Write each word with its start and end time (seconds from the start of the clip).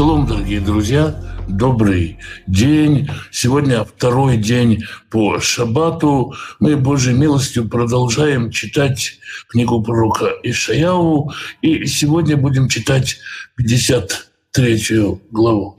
Шалом, 0.00 0.26
дорогие 0.26 0.60
друзья, 0.62 1.14
добрый 1.46 2.16
день. 2.46 3.10
Сегодня 3.30 3.84
второй 3.84 4.38
день 4.38 4.82
по 5.10 5.40
Шабату. 5.40 6.32
Мы 6.58 6.78
Божьей 6.78 7.12
милостью 7.12 7.68
продолжаем 7.68 8.50
читать 8.50 9.18
книгу 9.50 9.82
пророка 9.82 10.30
Ишаяу. 10.42 11.32
И 11.60 11.84
сегодня 11.84 12.38
будем 12.38 12.70
читать 12.70 13.18
53 13.56 15.18
главу. 15.30 15.76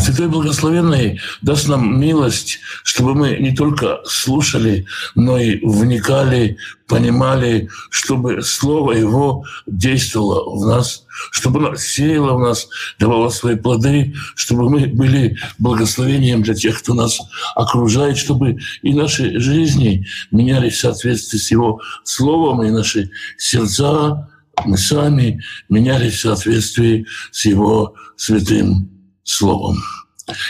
Святой 0.00 0.28
Благословенный 0.28 1.20
даст 1.42 1.68
нам 1.68 2.00
милость, 2.00 2.60
чтобы 2.82 3.14
мы 3.14 3.36
не 3.36 3.54
только 3.54 4.00
слушали, 4.04 4.86
но 5.14 5.38
и 5.38 5.60
вникали, 5.62 6.56
понимали, 6.88 7.68
чтобы 7.90 8.42
Слово 8.42 8.92
Его 8.92 9.44
действовало 9.66 10.56
в 10.56 10.66
нас, 10.66 11.04
чтобы 11.30 11.60
оно 11.60 11.76
сеяло 11.76 12.34
в 12.34 12.40
нас, 12.40 12.68
давало 12.98 13.28
свои 13.28 13.56
плоды, 13.56 14.14
чтобы 14.34 14.70
мы 14.70 14.86
были 14.86 15.36
благословением 15.58 16.42
для 16.42 16.54
тех, 16.54 16.78
кто 16.78 16.94
нас 16.94 17.18
окружает, 17.54 18.16
чтобы 18.16 18.58
и 18.80 18.94
наши 18.94 19.38
жизни 19.38 20.06
менялись 20.30 20.74
в 20.74 20.80
соответствии 20.80 21.36
с 21.36 21.50
Его 21.50 21.82
Словом, 22.02 22.62
и 22.62 22.70
наши 22.70 23.10
сердца, 23.36 24.30
мы 24.64 24.78
сами 24.78 25.42
менялись 25.68 26.14
в 26.14 26.20
соответствии 26.20 27.04
с 27.30 27.44
Его 27.44 27.94
святым 28.16 28.95
словом. 29.26 29.76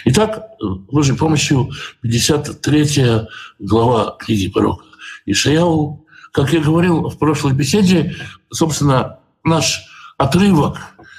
Итак, 0.04 0.42
Божьей 0.60 1.16
помощью 1.16 1.70
53 2.02 3.26
глава 3.58 4.16
книги 4.18 4.48
пророка 4.48 4.84
Ишаяу. 5.24 6.06
Как 6.32 6.52
я 6.52 6.60
говорил 6.60 7.08
в 7.08 7.18
прошлой 7.18 7.54
беседе, 7.54 8.14
собственно, 8.50 9.18
наш 9.42 9.82
отрывок 10.18 10.78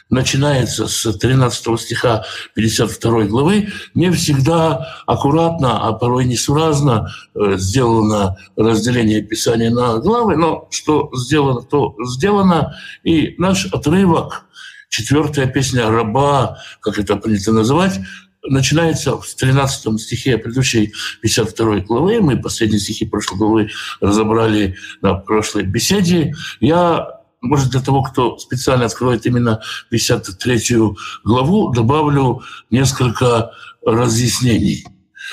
начинается 0.09 0.87
с 0.87 1.11
13 1.17 1.79
стиха 1.79 2.23
52 2.55 3.23
главы, 3.25 3.69
не 3.93 4.11
всегда 4.11 5.03
аккуратно, 5.05 5.85
а 5.85 5.93
порой 5.93 6.25
несуразно 6.25 7.11
э, 7.35 7.57
сделано 7.57 8.37
разделение 8.55 9.21
Писания 9.21 9.69
на 9.69 9.97
главы, 9.97 10.37
но 10.37 10.67
что 10.71 11.09
сделано, 11.13 11.61
то 11.61 11.95
сделано. 12.05 12.75
И 13.03 13.35
наш 13.37 13.65
отрывок 13.73 14.45
Четвертая 14.89 15.47
песня 15.47 15.89
раба, 15.89 16.59
как 16.81 16.97
это 16.97 17.15
принято 17.17 17.51
называть, 17.51 17.99
начинается 18.43 19.17
в 19.17 19.35
13 19.35 19.99
стихе 19.99 20.37
предыдущей 20.37 20.93
52 21.21 21.79
главы. 21.81 22.21
Мы 22.21 22.37
последние 22.37 22.79
стихи 22.79 23.05
прошлой 23.05 23.37
главы 23.37 23.69
разобрали 23.99 24.77
на 25.01 25.15
прошлой 25.15 25.63
беседе. 25.63 26.33
Я, 26.59 27.07
может, 27.41 27.71
для 27.71 27.81
того, 27.81 28.03
кто 28.03 28.37
специально 28.37 28.85
открывает 28.85 29.25
именно 29.25 29.61
53 29.89 30.77
главу, 31.23 31.71
добавлю 31.73 32.41
несколько 32.69 33.51
разъяснений. 33.85 34.85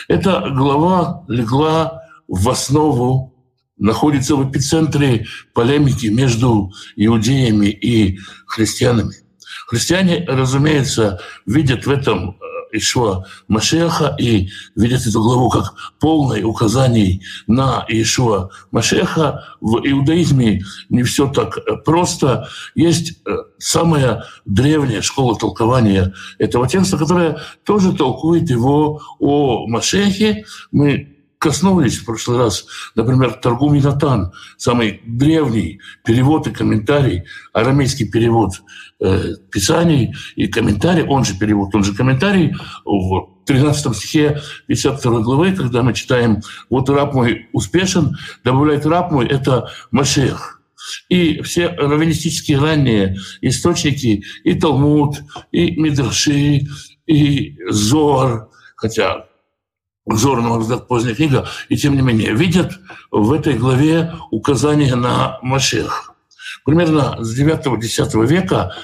Эта 0.08 0.50
глава 0.50 1.24
легла 1.28 2.02
в 2.26 2.48
основу 2.48 3.34
находится 3.76 4.36
в 4.36 4.50
эпицентре 4.50 5.26
полемики 5.52 6.06
между 6.06 6.72
иудеями 6.96 7.66
и 7.66 8.18
христианами. 8.46 9.23
Христиане, 9.66 10.24
разумеется, 10.26 11.20
видят 11.46 11.86
в 11.86 11.90
этом 11.90 12.30
э, 12.30 12.78
Ишуа 12.78 13.24
Машеха 13.48 14.14
и 14.18 14.48
видят 14.74 15.06
эту 15.06 15.22
главу 15.22 15.48
как 15.48 15.74
полное 16.00 16.44
указание 16.44 17.20
на 17.46 17.84
Ишуа 17.88 18.50
Машеха. 18.70 19.44
В 19.60 19.78
иудаизме 19.78 20.62
не 20.88 21.02
все 21.02 21.28
так 21.28 21.58
э, 21.58 21.76
просто. 21.84 22.48
Есть 22.74 23.20
э, 23.26 23.36
самая 23.58 24.24
древняя 24.44 25.02
школа 25.02 25.38
толкования 25.38 26.12
этого 26.38 26.68
текста, 26.68 26.98
которая 26.98 27.38
тоже 27.64 27.92
толкует 27.92 28.50
его 28.50 29.00
о 29.18 29.66
Машехе. 29.66 30.44
Мы 30.72 31.13
коснулись 31.44 31.98
в 31.98 32.06
прошлый 32.06 32.38
раз, 32.38 32.64
например, 32.94 33.34
Торгум 33.34 33.78
Натан, 33.78 34.32
самый 34.56 35.02
древний 35.04 35.78
перевод 36.02 36.46
и 36.46 36.50
комментарий, 36.50 37.24
арамейский 37.52 38.08
перевод 38.10 38.62
э, 38.98 39.34
Писаний 39.52 40.14
и 40.36 40.46
комментарий, 40.46 41.04
он 41.04 41.22
же 41.26 41.38
перевод, 41.38 41.74
он 41.74 41.84
же 41.84 41.94
комментарий, 41.94 42.54
в 42.86 43.44
13 43.44 43.94
стихе 43.94 44.40
52 44.68 45.20
главы, 45.20 45.52
когда 45.52 45.82
мы 45.82 45.92
читаем 45.92 46.40
«Вот 46.70 46.88
раб 46.88 47.12
мой 47.12 47.46
успешен», 47.52 48.16
добавляет 48.42 48.86
«раб 48.86 49.12
мой»— 49.12 49.26
это 49.28 49.70
Машех. 49.90 50.62
И 51.10 51.42
все 51.42 51.68
раввинистические 51.68 52.58
ранние 52.58 53.18
источники, 53.42 54.24
и 54.44 54.54
Талмуд, 54.54 55.16
и 55.52 55.78
Мидраши, 55.78 56.62
и 57.06 57.58
Зор, 57.68 58.48
хотя 58.76 59.26
Зор, 60.06 60.42
на 60.42 60.48
мой 60.48 60.58
взгляд, 60.60 60.86
поздняя 60.86 61.14
книга, 61.14 61.48
и 61.68 61.76
тем 61.76 61.94
не 61.94 62.02
менее 62.02 62.34
видят 62.34 62.72
в 63.10 63.32
этой 63.32 63.54
главе 63.54 64.14
указание 64.30 64.96
на 64.96 65.38
Машех. 65.42 66.14
Примерно 66.64 67.16
с 67.22 67.38
9-10 67.38 68.26
века 68.26 68.74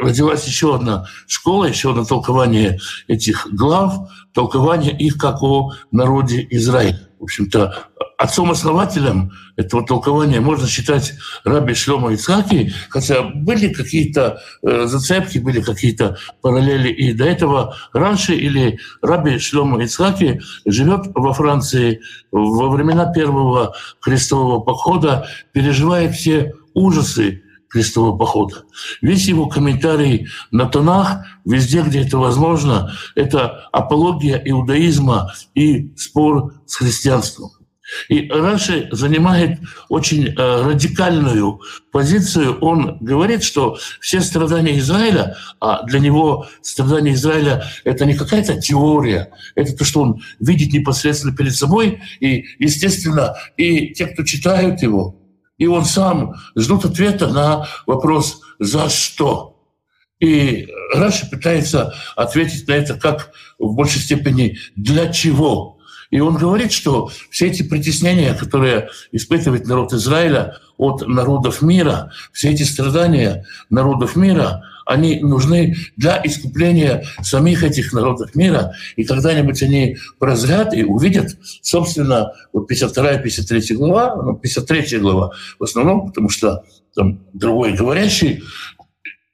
родилась 0.00 0.46
еще 0.46 0.74
одна 0.74 1.06
школа, 1.26 1.64
еще 1.64 1.90
одно 1.90 2.04
толкование 2.04 2.80
этих 3.06 3.48
глав, 3.50 4.10
толкование 4.34 4.96
их 4.96 5.16
как 5.18 5.42
о 5.42 5.72
народе 5.90 6.46
Израиля. 6.50 7.07
В 7.18 7.24
общем-то, 7.24 7.88
отцом-основателем 8.16 9.32
этого 9.56 9.84
толкования 9.84 10.40
можно 10.40 10.66
считать 10.66 11.14
раби 11.44 11.74
Шлема 11.74 12.12
Ицхаки, 12.12 12.72
хотя 12.90 13.22
были 13.22 13.72
какие-то 13.72 14.40
э, 14.62 14.86
зацепки, 14.86 15.38
были 15.38 15.60
какие-то 15.60 16.18
параллели 16.42 16.90
и 16.90 17.12
до 17.12 17.24
этого. 17.24 17.76
Раньше, 17.92 18.34
или 18.34 18.78
раби 19.02 19.38
Шлема 19.38 19.82
Ицхаки 19.82 20.40
живет 20.64 21.06
во 21.14 21.32
Франции 21.32 22.00
во 22.30 22.68
времена 22.68 23.12
первого 23.12 23.74
крестового 24.00 24.60
похода, 24.60 25.28
переживает 25.52 26.14
все 26.14 26.54
ужасы 26.74 27.42
крестового 27.68 28.16
похода. 28.16 28.64
Весь 29.02 29.28
его 29.28 29.46
комментарий 29.46 30.28
на 30.50 30.66
тонах, 30.66 31.24
везде, 31.44 31.82
где 31.82 32.02
это 32.02 32.18
возможно, 32.18 32.92
это 33.14 33.68
апология 33.72 34.40
иудаизма 34.44 35.32
и 35.54 35.92
спор 35.96 36.54
с 36.66 36.76
христианством. 36.76 37.50
И 38.08 38.28
Раши 38.28 38.88
занимает 38.92 39.60
очень 39.88 40.28
э, 40.28 40.32
радикальную 40.36 41.60
позицию. 41.90 42.58
Он 42.60 42.98
говорит, 43.00 43.42
что 43.42 43.78
все 44.00 44.20
страдания 44.20 44.78
Израиля, 44.78 45.36
а 45.58 45.84
для 45.84 45.98
него 45.98 46.46
страдания 46.60 47.14
Израиля— 47.14 47.64
это 47.84 48.04
не 48.04 48.14
какая-то 48.14 48.60
теория, 48.60 49.30
это 49.54 49.74
то, 49.74 49.84
что 49.84 50.02
он 50.02 50.22
видит 50.38 50.72
непосредственно 50.72 51.34
перед 51.34 51.56
собой. 51.56 52.02
И, 52.20 52.44
естественно, 52.58 53.34
и 53.56 53.94
те, 53.94 54.06
кто 54.06 54.22
читают 54.22 54.82
его, 54.82 55.17
и 55.58 55.66
он 55.66 55.84
сам 55.84 56.34
ждут 56.56 56.84
ответа 56.84 57.28
на 57.28 57.66
вопрос 57.86 58.40
«за 58.58 58.88
что?». 58.88 59.54
И 60.20 60.68
Раши 60.94 61.28
пытается 61.30 61.94
ответить 62.16 62.66
на 62.66 62.72
это 62.72 62.94
как 62.94 63.32
в 63.58 63.74
большей 63.74 64.00
степени 64.00 64.58
«для 64.74 65.12
чего?». 65.12 65.77
И 66.10 66.20
он 66.20 66.36
говорит, 66.36 66.72
что 66.72 67.10
все 67.30 67.48
эти 67.48 67.62
притеснения, 67.62 68.34
которые 68.34 68.88
испытывает 69.12 69.66
народ 69.66 69.92
Израиля 69.92 70.56
от 70.78 71.06
народов 71.06 71.60
мира, 71.60 72.12
все 72.32 72.50
эти 72.50 72.62
страдания 72.62 73.44
народов 73.68 74.16
мира, 74.16 74.62
они 74.86 75.20
нужны 75.20 75.76
для 75.96 76.18
искупления 76.24 77.04
самих 77.20 77.62
этих 77.62 77.92
народов 77.92 78.34
мира. 78.34 78.72
И 78.96 79.04
когда-нибудь 79.04 79.62
они 79.62 79.98
прозрят 80.18 80.72
и 80.72 80.82
увидят, 80.82 81.36
собственно, 81.60 82.32
вот 82.54 82.70
52-53 82.70 83.74
глава, 83.74 84.16
ну, 84.16 84.34
53 84.34 84.98
глава 84.98 85.32
в 85.58 85.64
основном, 85.64 86.06
потому 86.06 86.30
что 86.30 86.64
там 86.94 87.20
другой 87.34 87.74
говорящий, 87.74 88.42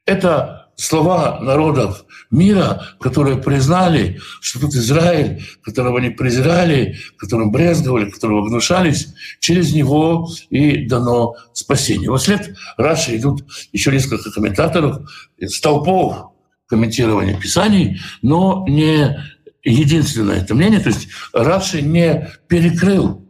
это 0.05 0.64
слова 0.75 1.39
народов 1.41 2.05
мира, 2.31 2.83
которые 2.99 3.37
признали, 3.37 4.19
что 4.41 4.59
тут 4.59 4.73
Израиль, 4.73 5.43
которого 5.63 5.99
они 5.99 6.09
презирали, 6.09 6.97
которым 7.17 7.51
брезговали, 7.51 8.09
которого 8.09 8.47
гнушались, 8.47 9.13
через 9.39 9.73
него 9.73 10.29
и 10.49 10.85
дано 10.85 11.35
спасение. 11.53 12.09
Вот 12.09 12.21
след 12.21 12.55
Раши 12.77 13.15
идут 13.17 13.45
еще 13.71 13.91
несколько 13.91 14.31
комментаторов, 14.31 14.99
столпов 15.47 16.31
комментирования 16.67 17.39
Писаний, 17.39 17.99
но 18.21 18.65
не 18.67 19.17
единственное 19.63 20.41
это 20.41 20.55
мнение. 20.55 20.79
То 20.79 20.89
есть 20.89 21.07
Раши 21.33 21.81
не 21.81 22.29
перекрыл 22.47 23.25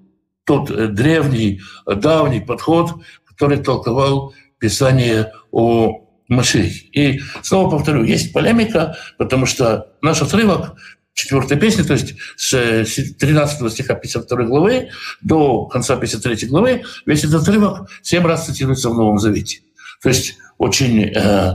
тот 0.45 0.93
древний, 0.93 1.61
давний 1.85 2.41
подход, 2.41 2.93
который 3.25 3.57
толковал 3.57 4.33
Писание 4.59 5.33
о 5.51 6.04
Машех. 6.27 6.73
И 6.95 7.21
снова 7.41 7.69
повторю, 7.69 8.03
есть 8.03 8.33
полемика, 8.33 8.97
потому 9.17 9.45
что 9.45 9.91
наш 10.01 10.21
отрывок 10.21 10.75
четвертой 11.13 11.57
песни, 11.57 11.83
то 11.83 11.93
есть 11.93 12.15
с 12.35 13.15
13 13.15 13.71
стиха 13.71 13.95
52 13.95 14.43
главы 14.43 14.89
до 15.21 15.65
конца 15.65 15.95
53 15.95 16.47
главы, 16.47 16.83
весь 17.05 17.23
этот 17.23 17.43
отрывок 17.43 17.89
семь 18.01 18.25
раз 18.25 18.45
цитируется 18.45 18.89
в 18.89 18.95
Новом 18.95 19.17
Завете. 19.17 19.61
То 20.01 20.09
есть 20.09 20.35
очень 20.57 21.03
э, 21.03 21.53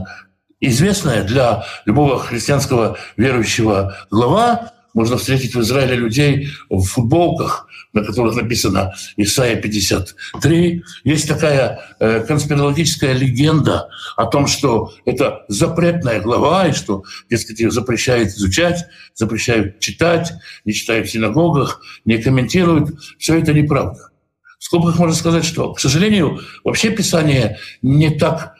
известная 0.59 1.23
для 1.23 1.63
любого 1.85 2.19
христианского 2.19 2.97
верующего 3.17 3.97
глава. 4.09 4.71
Можно 4.93 5.17
встретить 5.17 5.55
в 5.55 5.61
Израиле 5.61 5.95
людей 5.95 6.49
в 6.69 6.83
футболках, 6.83 7.67
на 7.93 8.03
которых 8.03 8.35
написано 8.35 8.93
Исайя 9.17 9.55
53. 9.55 10.83
Есть 11.03 11.27
такая 11.27 11.95
э, 11.99 12.21
конспирологическая 12.21 13.13
легенда 13.13 13.89
о 14.17 14.25
том, 14.25 14.47
что 14.47 14.93
это 15.05 15.45
запретная 15.47 16.21
глава, 16.21 16.67
и 16.67 16.73
что, 16.73 17.03
дескать, 17.29 17.59
ее 17.59 17.71
запрещают 17.71 18.29
изучать, 18.29 18.85
запрещают 19.13 19.79
читать, 19.79 20.33
не 20.65 20.73
читают 20.73 21.07
в 21.07 21.11
синагогах, 21.11 21.81
не 22.05 22.17
комментируют. 22.17 22.91
Все 23.17 23.39
это 23.39 23.53
неправда. 23.53 24.11
В 24.59 24.63
скобках 24.63 24.99
можно 24.99 25.15
сказать, 25.15 25.43
что, 25.43 25.73
к 25.73 25.79
сожалению, 25.79 26.39
вообще 26.63 26.91
Писание 26.91 27.57
не 27.81 28.11
так 28.11 28.55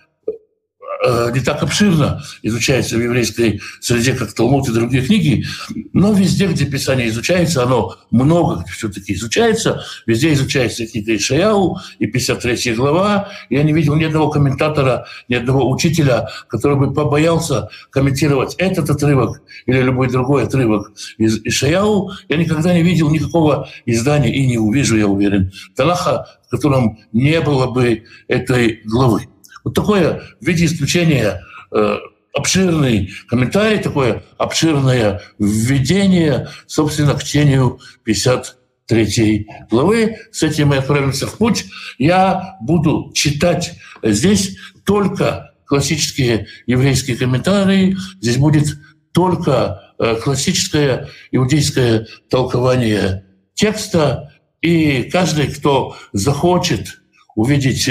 Э, 1.04 1.32
не 1.34 1.40
так 1.40 1.64
обширно 1.64 2.22
изучается 2.44 2.96
в 2.96 3.02
еврейской 3.02 3.60
среде, 3.80 4.14
как 4.14 4.34
Талмуд 4.34 4.70
и 4.70 4.72
другие 4.72 5.02
книги, 5.02 5.46
но 5.94 6.14
везде, 6.14 6.46
где 6.46 6.66
Писание 6.66 7.08
изучается, 7.08 7.64
оно 7.64 7.96
много 8.12 8.64
все-таки 8.72 9.14
изучается, 9.14 9.84
везде 10.06 10.32
изучается 10.34 10.86
книга 10.86 11.16
Ишаяу 11.16 11.80
и 11.98 12.06
53 12.06 12.76
глава. 12.76 13.30
Я 13.50 13.64
не 13.64 13.74
видел 13.74 13.96
ни 13.96 14.04
одного 14.04 14.30
комментатора, 14.30 15.08
ни 15.28 15.34
одного 15.34 15.72
учителя, 15.72 16.30
который 16.48 16.78
бы 16.78 16.94
побоялся 16.94 17.70
комментировать 17.90 18.54
этот 18.60 18.92
отрывок 18.92 19.42
или 19.66 19.82
любой 19.82 20.08
другой 20.08 20.44
отрывок 20.44 20.92
из 21.18 21.44
Ишаяу. 21.44 22.12
Я 22.30 22.38
никогда 22.38 22.76
не 22.76 22.84
видел 22.84 23.10
никакого 23.10 23.68
издания 23.88 24.32
и 24.32 24.46
не 24.46 24.60
увижу, 24.60 24.98
я 24.98 25.08
уверен, 25.08 25.52
Танаха, 25.76 26.28
в 26.46 26.52
котором 26.52 27.00
не 27.12 27.42
было 27.42 27.66
бы 27.66 28.04
этой 28.28 28.82
главы. 28.86 29.32
Вот 29.64 29.74
такое 29.74 30.22
в 30.40 30.46
виде 30.46 30.66
исключения 30.66 31.42
э, 31.72 31.98
обширный 32.34 33.12
комментарий, 33.28 33.80
такое 33.80 34.24
обширное 34.38 35.22
введение, 35.38 36.50
собственно, 36.68 37.14
к 37.16 37.24
чтению 37.24 37.80
53 38.04 39.48
главы. 39.70 40.18
С 40.32 40.44
этим 40.44 40.70
мы 40.70 40.78
отправимся 40.78 41.28
в 41.28 41.38
путь. 41.38 41.66
Я 41.98 42.58
буду 42.62 43.12
читать 43.14 43.74
здесь 44.04 44.58
только 44.86 45.52
классические 45.66 46.48
еврейские 46.68 47.18
комментарии. 47.18 47.98
Здесь 48.22 48.38
будет 48.38 48.78
только 49.14 49.94
э, 50.00 50.16
классическое 50.16 51.10
иудейское 51.32 52.08
толкование 52.30 53.26
текста. 53.54 54.34
И 54.62 55.04
каждый, 55.04 55.48
кто 55.48 55.96
захочет 56.14 57.01
увидеть 57.36 57.90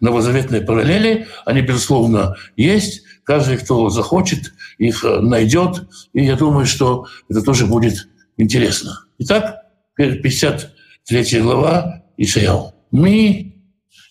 новозаветные 0.00 0.62
параллели. 0.62 1.26
Они, 1.44 1.62
безусловно, 1.62 2.36
есть. 2.56 3.02
Каждый, 3.24 3.58
кто 3.58 3.88
захочет, 3.88 4.52
их 4.78 5.04
э, 5.04 5.20
найдет. 5.20 5.88
И 6.12 6.24
я 6.24 6.36
думаю, 6.36 6.66
что 6.66 7.06
это 7.28 7.42
тоже 7.42 7.66
будет 7.66 8.08
интересно. 8.36 9.04
Итак, 9.18 9.56
53 9.96 11.40
глава 11.40 12.02
Ишаяу. 12.16 12.74
«Ми 12.90 13.56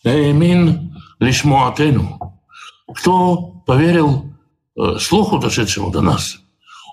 эмин 0.03 0.97
лишмуатену». 1.19 2.39
Кто 2.95 3.63
поверил 3.67 4.33
э, 4.75 4.97
слуху, 4.99 5.37
дошедшему 5.39 5.91
до 5.91 6.01
нас? 6.01 6.37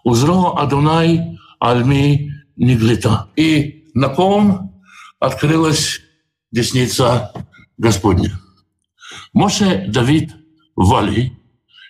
«Узро 0.05 0.55
Адунай 0.57 1.39
альми 1.61 2.33
ниглита». 2.57 3.29
И 3.37 3.91
на 3.95 4.09
ком 4.09 4.83
открылась 5.21 6.01
десница 6.51 7.33
Господня. 7.79 8.39
Моше 9.33 9.87
Давид 9.89 10.35
Вали, 10.77 11.33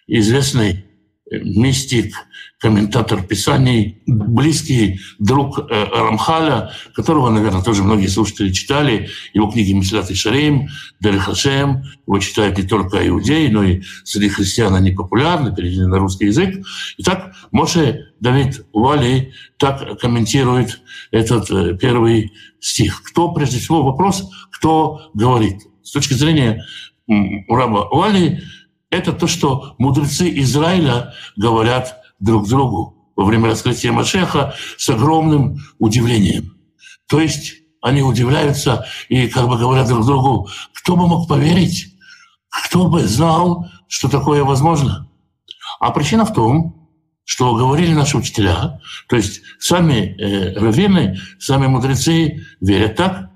известный 0.06 0.84
мистик, 1.30 2.14
комментатор 2.58 3.22
Писаний, 3.22 4.02
близкий 4.06 5.00
друг 5.18 5.58
э, 5.58 5.84
Рамхаля, 5.92 6.72
которого, 6.94 7.30
наверное, 7.30 7.62
тоже 7.62 7.84
многие 7.84 8.06
слушатели 8.06 8.50
читали, 8.50 9.08
его 9.32 9.50
книги 9.50 9.72
«Месилат 9.72 10.10
и 10.10 10.14
Шарим», 10.14 10.68
«Дерих 11.00 11.24
Хашем», 11.24 11.84
его 12.06 12.18
читают 12.18 12.58
не 12.58 12.64
только 12.64 13.06
иудеи, 13.06 13.48
но 13.48 13.62
и 13.62 13.82
среди 14.04 14.28
христиан 14.28 14.74
они 14.74 14.90
популярны, 14.90 15.54
переведены 15.54 15.88
на 15.88 15.98
русский 15.98 16.26
язык. 16.26 16.64
Итак, 16.98 17.34
Моше 17.52 18.06
Давид 18.20 18.66
Вали 18.72 19.32
так 19.58 20.00
комментирует 20.00 20.80
этот 21.10 21.50
э, 21.50 21.76
первый 21.76 22.32
стих. 22.60 23.02
Кто, 23.04 23.32
прежде 23.32 23.58
всего, 23.58 23.82
вопрос, 23.82 24.28
кто 24.50 25.10
говорит? 25.14 25.67
С 25.88 25.90
точки 25.90 26.12
зрения 26.12 26.66
раба 27.48 27.88
Вали, 27.90 28.42
это 28.90 29.14
то, 29.14 29.26
что 29.26 29.74
мудрецы 29.78 30.28
Израиля 30.40 31.14
говорят 31.34 31.96
друг 32.20 32.46
другу 32.46 33.10
во 33.16 33.24
время 33.24 33.46
раскрытия 33.46 33.90
Машеха 33.90 34.54
с 34.76 34.86
огромным 34.90 35.56
удивлением. 35.78 36.58
То 37.08 37.20
есть 37.20 37.54
они 37.80 38.02
удивляются 38.02 38.84
и 39.08 39.28
как 39.28 39.48
бы 39.48 39.56
говорят 39.56 39.88
друг 39.88 40.04
другу, 40.04 40.50
кто 40.74 40.94
бы 40.94 41.06
мог 41.06 41.26
поверить, 41.26 41.86
кто 42.50 42.86
бы 42.88 43.04
знал, 43.04 43.66
что 43.88 44.10
такое 44.10 44.44
возможно. 44.44 45.08
А 45.80 45.90
причина 45.90 46.26
в 46.26 46.34
том, 46.34 46.90
что 47.24 47.54
говорили 47.54 47.94
наши 47.94 48.18
учителя, 48.18 48.78
то 49.08 49.16
есть 49.16 49.40
сами 49.58 50.14
э, 50.20 50.52
раввины, 50.58 51.18
сами 51.38 51.66
мудрецы 51.66 52.44
верят 52.60 52.96
так, 52.96 53.27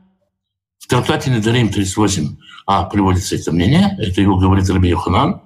трактате 0.92 1.30
Недарим 1.30 1.70
38 1.70 2.36
а 2.66 2.84
приводится 2.84 3.34
это 3.34 3.50
мнение, 3.50 3.96
это 3.98 4.20
его 4.20 4.36
говорит 4.36 4.68
Раби 4.68 4.90
Йоханан, 4.90 5.40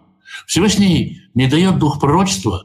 Всевышний 0.44 1.22
не 1.34 1.46
дает 1.46 1.78
дух 1.78 2.00
пророчества 2.00 2.64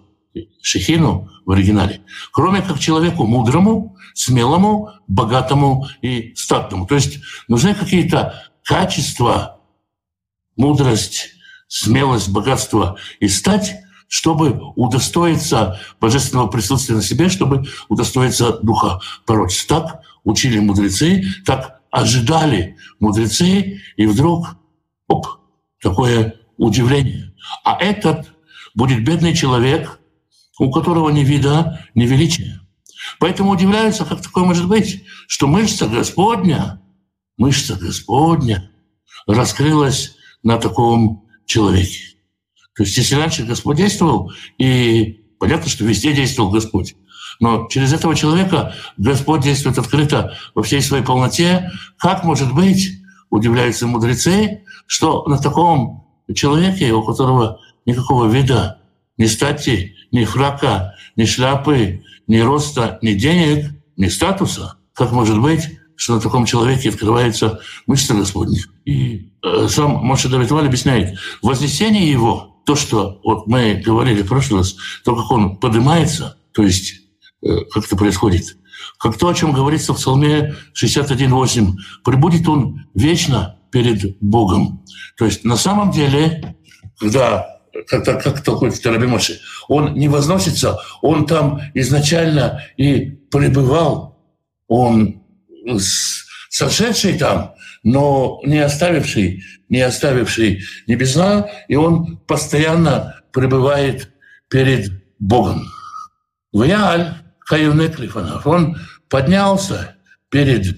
Шехину 0.63 1.30
в 1.45 1.51
оригинале, 1.51 2.01
кроме 2.31 2.62
как 2.62 2.80
человеку 2.80 3.28
мудрому, 3.28 3.95
смелому, 4.16 4.89
богатому 5.07 5.88
и 6.01 6.33
статному. 6.36 6.88
То 6.88 6.95
есть 6.95 7.19
нужны 7.48 7.75
какие-то 7.75 8.50
качества, 8.63 9.60
мудрость, 10.57 11.30
смелость, 11.68 12.30
богатство 12.30 12.98
и 13.19 13.27
стать, 13.27 13.75
чтобы 14.07 14.60
удостоиться 14.75 15.80
божественного 16.00 16.48
присутствия 16.48 16.95
на 16.95 17.04
себе, 17.04 17.30
чтобы 17.30 17.66
удостоиться 17.89 18.57
духа 18.63 19.00
пророчества. 19.27 19.81
Так 19.81 20.01
учили 20.24 20.60
мудрецы, 20.60 21.24
так 21.45 21.81
ожидали 21.92 22.78
мудрецы, 23.00 23.82
и 23.98 24.06
вдруг, 24.06 24.58
оп, 25.08 25.28
такое 25.82 26.39
удивление. 26.58 27.34
А 27.63 27.77
этот 27.82 28.34
будет 28.74 29.04
бедный 29.04 29.36
человек, 29.36 30.00
у 30.58 30.72
которого 30.72 31.10
ни 31.10 31.24
вида, 31.24 31.86
ни 31.94 32.06
величия. 32.06 32.62
Поэтому 33.20 33.51
удивляются, 33.51 34.06
как 34.06 34.22
такое 34.22 34.46
может 34.46 34.68
быть, 34.68 35.04
что 35.27 35.48
мышца 35.48 35.88
Господня, 35.88 36.82
мышца 37.38 37.75
Господня 37.75 38.72
раскрылась 39.27 40.15
на 40.44 40.58
таком 40.58 41.27
человеке. 41.46 42.15
То 42.75 42.84
есть 42.84 42.98
если 42.98 43.15
раньше 43.15 43.44
Господь 43.44 43.77
действовал, 43.77 44.32
и 44.58 45.24
понятно, 45.39 45.70
что 45.70 45.84
везде 45.84 46.13
действовал 46.13 46.51
Господь, 46.51 46.96
но 47.40 47.68
через 47.70 47.94
этого 47.94 48.16
человека 48.16 48.74
Господь 48.98 49.42
действует 49.42 49.78
открыто 49.78 50.36
во 50.54 50.64
всей 50.64 50.82
своей 50.82 51.04
полноте. 51.04 51.72
Как 51.98 52.24
может 52.24 52.54
быть, 52.54 52.92
удивляются 53.30 53.88
мудрецы, 53.88 54.64
что 54.86 55.24
на 55.28 55.38
таком 55.38 56.06
человеке, 56.34 56.94
у 56.94 57.04
которого 57.04 57.60
никакого 57.86 58.26
вида, 58.26 58.80
ни 59.18 59.26
стати, 59.26 59.96
ни 60.12 60.26
фрака, 60.26 60.96
ни 61.16 61.26
шляпы, 61.26 62.04
ни 62.28 62.40
роста, 62.40 63.00
ни 63.02 63.14
денег, 63.14 63.72
ни 63.98 64.08
статуса, 64.08 64.78
как 64.94 65.12
может 65.12 65.40
быть, 65.40 65.80
что 65.96 66.16
на 66.16 66.22
таком 66.22 66.46
человеке 66.46 66.90
открывается 66.90 67.60
мышца 67.86 68.14
Господня. 68.14 68.60
И 68.86 69.32
э, 69.44 69.68
сам 69.70 69.92
Моше 70.04 70.30
Давид 70.30 70.50
Валь 70.50 70.66
объясняет, 70.66 71.18
вознесение 71.42 72.10
его, 72.10 72.60
то, 72.66 72.76
что 72.76 73.20
вот 73.24 73.48
мы 73.48 73.82
говорили 73.86 74.24
в 74.24 74.28
прошлый 74.28 74.62
раз, 74.62 74.76
то, 75.04 75.16
как 75.16 75.32
он 75.32 75.58
поднимается, 75.58 76.38
то 76.54 76.64
есть 76.64 77.00
Э, 77.43 77.65
как 77.71 77.86
это 77.86 77.95
происходит. 77.95 78.57
Как 79.00 79.17
то, 79.17 79.27
о 79.27 79.33
чем 79.33 79.51
говорится 79.51 79.93
в 79.93 79.98
Псалме 79.98 80.55
61.8. 80.79 81.74
«Прибудет 82.03 82.48
он 82.48 82.86
вечно 82.93 83.60
перед 83.71 84.19
Богом». 84.19 84.86
То 85.17 85.25
есть 85.25 85.43
на 85.43 85.57
самом 85.57 85.91
деле, 85.91 86.55
когда 87.00 87.48
как, 87.88 88.05
как, 88.05 88.24
как 88.24 88.41
толкует 88.43 88.79
Терабимоши, 88.79 89.39
он 89.67 89.95
не 89.95 90.07
возносится, 90.07 90.77
он 91.01 91.25
там 91.25 91.62
изначально 91.74 92.63
и 92.77 93.00
пребывал, 93.31 94.19
он 94.67 95.24
сошедший 96.50 97.17
там, 97.17 97.55
но 97.83 98.39
не 98.45 98.60
оставивший, 98.60 99.43
не 99.69 99.81
оставивший 99.81 100.62
небеса, 100.86 101.50
и 101.67 101.75
он 101.75 102.17
постоянно 102.27 103.21
пребывает 103.31 104.12
перед 104.50 104.91
Богом. 105.17 105.65
Ваяль 106.51 107.21
Каюнек 107.45 108.00
Лифанов. 108.00 108.45
Он 108.48 108.77
поднялся 109.10 109.95
перед 110.29 110.77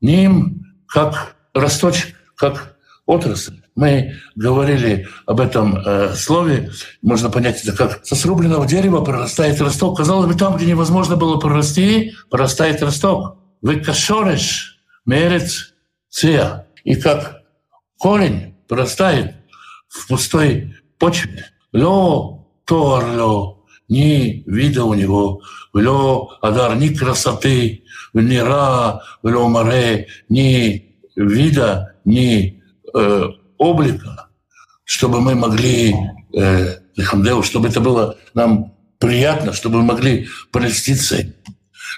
ним, 0.00 0.62
как 0.86 1.36
росточек, 1.54 2.16
как 2.36 2.76
отрасль. 3.06 3.62
Мы 3.74 4.16
говорили 4.36 5.08
об 5.26 5.40
этом 5.40 5.76
э, 5.76 6.14
слове, 6.14 6.70
можно 7.00 7.30
понять 7.30 7.62
это 7.64 7.74
как 7.74 8.04
со 8.04 8.14
срубленного 8.14 8.66
дерева 8.66 9.02
прорастает 9.02 9.60
росток. 9.60 9.96
Казалось 9.96 10.30
бы, 10.30 10.38
там, 10.38 10.56
где 10.56 10.66
невозможно 10.66 11.16
было 11.16 11.38
прорасти, 11.38 12.14
прорастает 12.30 12.82
росток. 12.82 13.38
Вы 13.62 13.80
кашореш, 13.80 14.78
мерец, 15.06 15.74
ция. 16.10 16.66
И 16.84 16.96
как 16.96 17.42
корень 17.98 18.54
прорастает 18.68 19.36
в 19.88 20.08
пустой 20.08 20.76
почве. 20.98 21.46
Ло 21.72 22.46
торло, 22.66 23.64
ни 23.88 24.42
вида 24.46 24.84
у 24.84 24.94
него, 24.94 25.40
ло 25.72 26.36
адар, 26.40 26.76
ни 26.76 26.88
красоты, 26.88 27.84
ни 28.14 28.36
ра, 28.36 29.02
ло 29.22 29.48
море, 29.48 30.08
ни 30.28 30.96
вида, 31.16 31.96
ни 32.04 32.62
э, 32.94 33.24
облика, 33.58 34.28
чтобы 34.84 35.20
мы 35.20 35.34
могли, 35.34 35.94
э, 36.34 36.76
чтобы 37.42 37.68
это 37.68 37.80
было 37.80 38.16
нам 38.34 38.74
приятно, 38.98 39.52
чтобы 39.52 39.78
мы 39.78 39.84
могли 39.84 40.28
прельститься. 40.50 41.34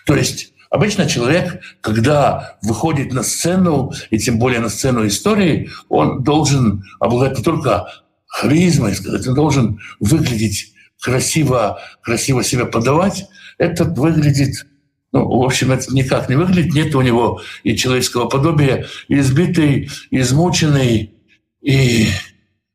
То 0.06 0.16
есть 0.16 0.54
Обычно 0.74 1.08
человек, 1.08 1.62
когда 1.80 2.58
выходит 2.60 3.12
на 3.12 3.22
сцену, 3.22 3.92
и 4.10 4.18
тем 4.18 4.40
более 4.40 4.58
на 4.58 4.68
сцену 4.68 5.06
истории, 5.06 5.70
он 5.88 6.24
должен 6.24 6.82
обладать 6.98 7.38
не 7.38 7.44
только 7.44 7.86
харизмой, 8.26 8.96
сказать, 8.96 9.24
он 9.28 9.34
должен 9.36 9.80
выглядеть 10.00 10.74
красиво, 11.00 11.78
красиво 12.02 12.42
себя 12.42 12.64
подавать. 12.64 13.24
Этот 13.58 13.96
выглядит, 13.96 14.66
ну, 15.12 15.26
в 15.26 15.44
общем, 15.44 15.72
это 15.72 15.92
никак 15.94 16.28
не 16.28 16.36
выглядит. 16.36 16.74
Нет 16.74 16.94
у 16.94 17.00
него 17.00 17.40
и 17.62 17.76
человеческого 17.76 18.28
подобия, 18.28 18.86
избитый, 19.08 19.90
измученный, 20.10 21.14
и 21.60 22.08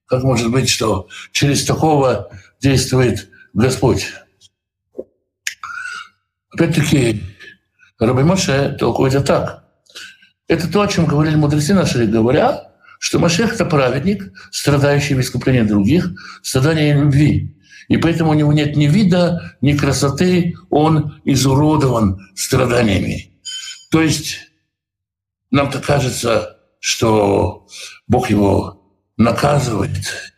как 0.08 0.24
может 0.24 0.52
быть, 0.52 0.68
что 0.68 1.08
через 1.32 1.64
такого 1.64 2.32
действует 2.60 3.30
Господь? 3.54 4.08
Опять-таки, 6.52 7.22
Раби 8.00 8.24
Моше 8.24 8.76
толкует 8.80 9.14
это 9.14 9.24
так. 9.24 9.64
Это 10.48 10.68
то, 10.72 10.82
о 10.82 10.88
чем 10.88 11.06
говорили 11.06 11.36
мудрецы 11.36 11.76
наши, 11.76 12.06
говоря, 12.08 12.72
что 12.98 13.20
Машех– 13.20 13.54
это 13.56 13.66
праведник, 13.66 14.34
страдающий 14.52 15.14
в 15.14 15.22
искуплении 15.22 15.62
других, 15.62 16.10
страдания 16.42 16.96
любви. 16.96 17.56
И 17.90 17.98
поэтому 17.98 18.32
у 18.32 18.36
него 18.36 18.54
нет 18.54 18.78
ни 18.78 18.86
вида, 18.86 19.56
ни 19.62 19.74
красоты, 19.74 20.56
он 20.70 21.20
изуродован 21.26 22.30
страданиями. 22.36 23.32
То 23.92 24.02
есть 24.02 24.38
нам-то 25.52 25.80
кажется, 25.80 26.58
что 26.80 27.68
Бог 28.08 28.30
его 28.30 28.82
наказывает, 29.18 30.32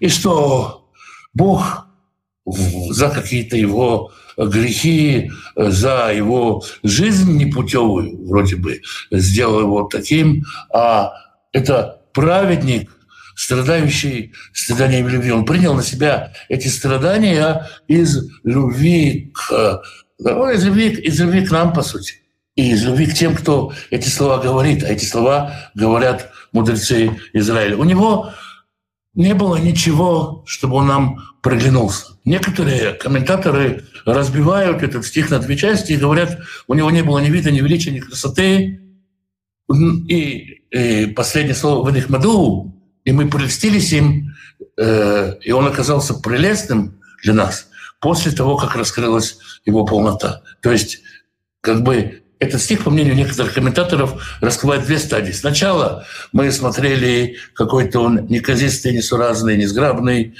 и 0.00 0.08
что 0.08 0.90
Бог 1.32 1.86
за 2.44 3.08
какие-то 3.08 3.56
его 3.56 4.12
грехи, 4.36 5.30
за 5.56 6.12
его 6.14 6.62
жизнь 6.82 7.36
непутевую, 7.38 8.26
вроде 8.28 8.56
бы, 8.56 8.82
сделал 9.10 9.60
его 9.60 9.84
таким, 9.84 10.44
а 10.72 11.12
это 11.52 12.02
праведник, 12.12 12.90
страдающий 13.36 14.32
страданиями 14.52 15.10
любви. 15.10 15.30
Он 15.30 15.44
принял 15.44 15.74
на 15.74 15.82
себя 15.82 16.32
эти 16.48 16.66
страдания 16.66 17.68
из 17.86 18.28
любви 18.42 19.32
к, 19.32 19.82
ну, 20.18 20.50
из 20.50 20.64
любви, 20.64 20.88
из 20.88 21.20
любви 21.20 21.46
к 21.46 21.52
нам, 21.52 21.72
по 21.72 21.82
сути 21.82 22.26
и 22.56 22.70
из 22.70 22.84
любви 22.84 23.06
к 23.06 23.14
тем, 23.14 23.36
кто 23.36 23.72
эти 23.90 24.08
слова 24.08 24.42
говорит, 24.42 24.82
а 24.82 24.88
эти 24.88 25.04
слова 25.04 25.70
говорят 25.74 26.30
мудрецы 26.52 27.10
Израиля. 27.34 27.76
У 27.76 27.84
него 27.84 28.32
не 29.14 29.34
было 29.34 29.56
ничего, 29.56 30.42
чтобы 30.46 30.76
он 30.76 30.86
нам 30.86 31.20
проглянулся. 31.42 32.18
Некоторые 32.24 32.94
комментаторы 32.94 33.84
разбивают 34.04 34.82
этот 34.82 35.04
стих 35.04 35.30
на 35.30 35.38
две 35.38 35.56
части 35.56 35.92
и 35.92 35.96
говорят, 35.96 36.38
у 36.66 36.74
него 36.74 36.90
не 36.90 37.02
было 37.02 37.18
ни 37.18 37.30
вида, 37.30 37.50
ни 37.50 37.60
величия, 37.60 37.92
ни 37.92 38.00
красоты. 38.00 38.80
И, 40.08 40.62
и 40.70 41.06
последнее 41.06 41.54
слово 41.54 41.90
в 41.90 42.08
маду, 42.08 42.75
и 43.06 43.12
мы 43.12 43.30
прельстились 43.30 43.92
им, 43.92 44.34
э, 44.76 45.36
и 45.40 45.52
он 45.52 45.66
оказался 45.66 46.12
прелестным 46.12 47.00
для 47.22 47.32
нас 47.32 47.68
после 48.00 48.32
того, 48.32 48.56
как 48.56 48.74
раскрылась 48.74 49.38
его 49.64 49.86
полнота. 49.86 50.42
То 50.60 50.72
есть 50.72 50.98
как 51.60 51.82
бы 51.82 52.22
этот 52.40 52.60
стих, 52.60 52.82
по 52.84 52.90
мнению 52.90 53.14
некоторых 53.14 53.54
комментаторов, 53.54 54.38
раскрывает 54.40 54.84
две 54.84 54.98
стадии. 54.98 55.30
Сначала 55.30 56.04
мы 56.32 56.50
смотрели, 56.50 57.36
какой-то 57.54 58.00
он 58.00 58.26
неказистый, 58.26 58.92
несуразный, 58.92 59.56
несграбный, 59.56 60.34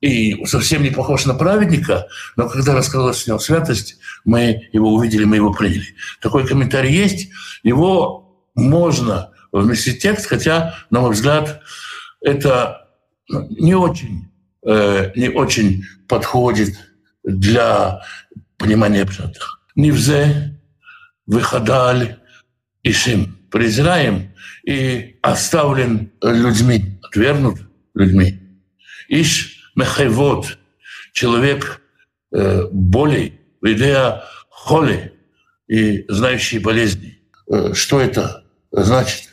и 0.00 0.42
совсем 0.46 0.82
не 0.82 0.88
похож 0.88 1.26
на 1.26 1.34
праведника, 1.34 2.06
но 2.34 2.48
когда 2.48 2.74
раскрылась 2.74 3.22
в 3.22 3.26
нем 3.26 3.38
святость, 3.38 3.98
мы 4.24 4.70
его 4.72 4.94
увидели, 4.94 5.24
мы 5.24 5.36
его 5.36 5.52
приняли. 5.52 5.94
Такой 6.22 6.46
комментарий 6.46 6.92
есть. 6.92 7.28
Его 7.62 8.42
можно 8.54 9.32
вместить 9.52 9.98
в 9.98 10.02
текст, 10.02 10.26
хотя, 10.26 10.74
на 10.88 11.00
мой 11.00 11.12
взгляд, 11.12 11.60
это 12.20 12.88
не 13.30 13.74
очень, 13.74 14.30
э, 14.64 15.12
не 15.16 15.28
очень 15.28 15.84
подходит 16.08 16.74
для 17.24 18.02
понимания 18.56 19.04
пшата. 19.06 19.40
Невзе 19.74 20.60
выходаль 21.26 22.18
Ишим, 22.82 23.38
презираем 23.50 24.32
и 24.64 25.18
оставлен 25.22 26.12
людьми, 26.22 26.98
отвергнут 27.02 27.60
людьми. 27.94 28.40
Иш 29.08 29.70
мехайвод, 29.74 30.58
человек 31.12 31.82
э, 32.32 32.66
болей, 32.72 33.40
идея 33.62 34.22
холи 34.50 35.14
и 35.68 36.04
знающий 36.08 36.58
болезни. 36.58 37.18
Э, 37.50 37.72
что 37.74 38.00
это 38.00 38.44
значит? 38.70 39.29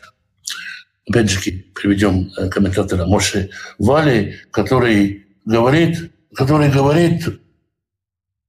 Опять 1.10 1.30
же, 1.30 1.40
приведем 1.74 2.32
э, 2.38 2.50
комментатора 2.50 3.06
Моши 3.06 3.50
Вали, 3.80 4.36
который 4.52 5.26
говорит, 5.46 6.12
который 6.36 6.70
говорит, 6.70 7.40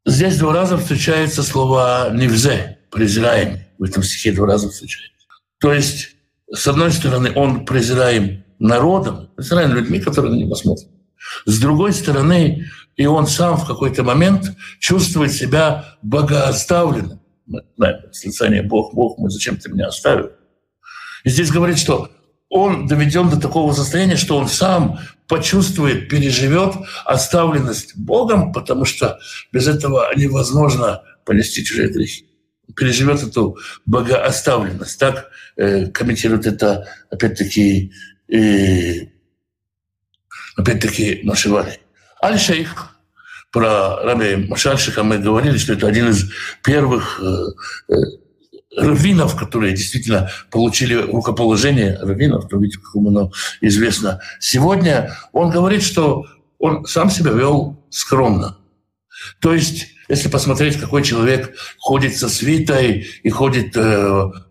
здесь 0.05 0.39
два 0.39 0.53
раза 0.53 0.77
встречается 0.77 1.43
слово 1.43 2.11
«невзе», 2.13 2.79
презираем. 2.91 3.61
В 3.79 3.85
этом 3.85 4.03
стихе 4.03 4.33
два 4.33 4.49
раза 4.49 4.69
встречается. 4.71 5.27
То 5.61 5.73
есть, 5.73 6.17
с 6.53 6.67
одной 6.67 6.91
стороны, 6.91 7.33
он 7.35 7.65
презираем 7.65 8.45
народом, 8.59 9.31
презираем 9.37 9.73
людьми, 9.75 10.01
которые 10.01 10.33
на 10.33 10.39
него 10.39 10.57
смотрят. 10.57 10.89
С 11.45 11.61
другой 11.61 11.93
стороны, 11.93 12.67
и 12.97 13.07
он 13.07 13.29
сам 13.29 13.57
в 13.57 13.67
какой-то 13.67 14.03
момент 14.03 14.57
чувствует 14.81 15.33
себя 15.33 15.97
богооставленным. 16.03 17.21
Восклицание 17.77 18.63
«Бог, 18.63 18.93
Бог, 18.95 19.17
мы 19.19 19.31
зачем 19.31 19.57
ты 19.59 19.71
меня 19.71 19.87
оставил?» 19.87 20.33
И 21.25 21.31
здесь 21.31 21.51
говорит, 21.51 21.79
что 21.79 22.11
он 22.49 22.87
доведен 22.87 23.29
до 23.29 23.41
такого 23.41 23.73
состояния, 23.73 24.17
что 24.17 24.37
он 24.37 24.49
сам 24.49 24.99
почувствует, 25.27 26.09
переживет 26.09 26.75
оставленность 27.05 27.97
Богом, 27.97 28.53
потому 28.53 28.85
что 28.85 29.19
без 29.53 29.69
этого 29.69 30.11
невозможно 30.17 31.03
понести 31.25 31.65
чужие 31.65 31.91
грехи 31.91 32.29
переживет 32.77 33.23
эту 33.23 33.57
богооставленность. 33.87 34.99
Так 34.99 35.31
э, 35.57 35.87
комментирует 35.87 36.47
это, 36.47 36.87
опять-таки, 37.11 37.93
э, 38.29 39.09
опять-таки, 40.57 41.21
Машивали. 41.25 41.81
Аль-Шейх, 42.23 42.97
про 43.51 44.03
раби 44.03 44.37
Машальшиха 44.49 45.03
мы 45.03 45.19
говорили, 45.19 45.57
что 45.59 45.73
это 45.73 45.87
один 45.87 46.11
из 46.11 46.31
первых 46.63 47.21
э, 47.21 47.93
э, 47.93 47.95
раввинов, 48.79 49.37
которые 49.37 49.75
действительно 49.75 50.31
получили 50.51 50.95
рукоположение 50.95 51.99
раввинов, 52.01 52.49
то 52.49 52.59
видите, 52.59 52.79
как 52.79 52.95
оно 52.97 53.33
известно. 53.61 54.21
Сегодня 54.41 55.17
он 55.33 55.51
говорит, 55.51 55.83
что 55.83 56.27
он 56.59 56.87
сам 56.87 57.11
себя 57.11 57.33
вел 57.33 57.85
скромно. 57.91 58.59
То 59.41 59.53
есть 59.53 59.89
если 60.09 60.29
посмотреть, 60.29 60.79
какой 60.79 61.03
человек 61.03 61.55
ходит 61.79 62.17
со 62.17 62.31
свитой 62.31 63.07
и 63.23 63.29
ходит 63.29 63.77
э, 63.77 63.83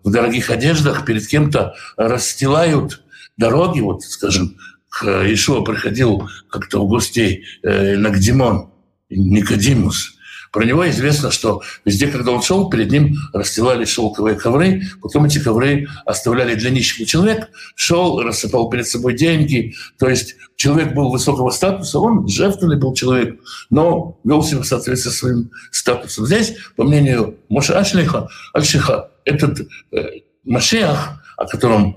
в 0.03 0.11
дорогих 0.11 0.51
одеждах, 0.51 1.03
перед 1.03 1.25
кем-то 1.25 1.73
расстилают 1.95 3.03
дороги, 3.37 3.79
вот, 3.79 4.03
скажем, 4.03 4.55
к 4.89 5.05
Ишуа 5.25 5.61
приходил 5.61 6.29
как-то 6.49 6.85
в 6.85 6.87
гости 6.87 7.43
э, 7.63 7.95
Нагдимон, 7.97 8.69
Никодимус– 9.09 10.13
про 10.57 10.65
него 10.65 10.89
известно, 10.89 11.29
что 11.29 11.61
везде, 11.85 12.07
когда 12.07 12.31
он 12.31 12.41
шел, 12.41 12.67
перед 12.67 12.91
ним 12.91 13.15
расстилали 13.31 13.85
шелковые 13.85 14.35
ковры, 14.35 14.81
потом 15.03 15.25
эти 15.25 15.37
ковры 15.37 15.87
оставляли 16.03 16.55
для 16.55 16.71
нищих. 16.71 17.07
Человек 17.07 17.49
шел, 17.75 18.23
рассыпал 18.23 18.67
перед 18.67 18.87
собой 18.87 19.15
деньги, 19.15 19.75
то 19.99 20.09
есть 20.09 20.35
человек 20.55 20.95
был 20.95 21.11
высокого 21.11 21.51
статуса, 21.51 21.99
он 21.99 22.27
жертвенный 22.27 22.79
был 22.79 22.95
человек, 22.95 23.39
но 23.69 24.19
вел 24.23 24.41
себя 24.41 24.61
в 24.61 24.65
соответствии 24.65 25.11
со 25.11 25.15
своим 25.15 25.51
статусом. 25.69 26.25
Здесь, 26.25 26.55
по 26.75 26.83
мнению 26.83 27.37
Моше 27.49 27.73
Ашлиха, 27.73 28.27
Альшиха, 28.51 29.11
этот 29.25 29.59
э, 29.91 30.05
Машех, 30.43 31.21
о 31.37 31.45
котором 31.45 31.95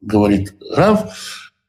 говорит 0.00 0.54
Рав, 0.74 1.14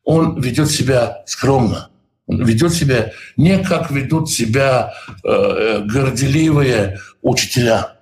он 0.06 0.40
ведет 0.40 0.72
себя 0.72 1.22
скромно. 1.26 1.90
Ведет 2.30 2.74
себя 2.74 3.12
не 3.38 3.58
как 3.64 3.90
ведут 3.90 4.30
себя 4.30 4.94
э, 5.24 5.82
горделивые 5.84 7.00
учителя. 7.24 7.98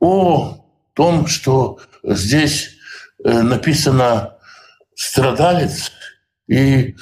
О 0.00 0.66
том, 0.92 1.26
что 1.26 1.80
здесь 2.04 2.76
э, 3.24 3.40
написано 3.42 4.36
страдалец 4.94 5.92
и 6.46 6.94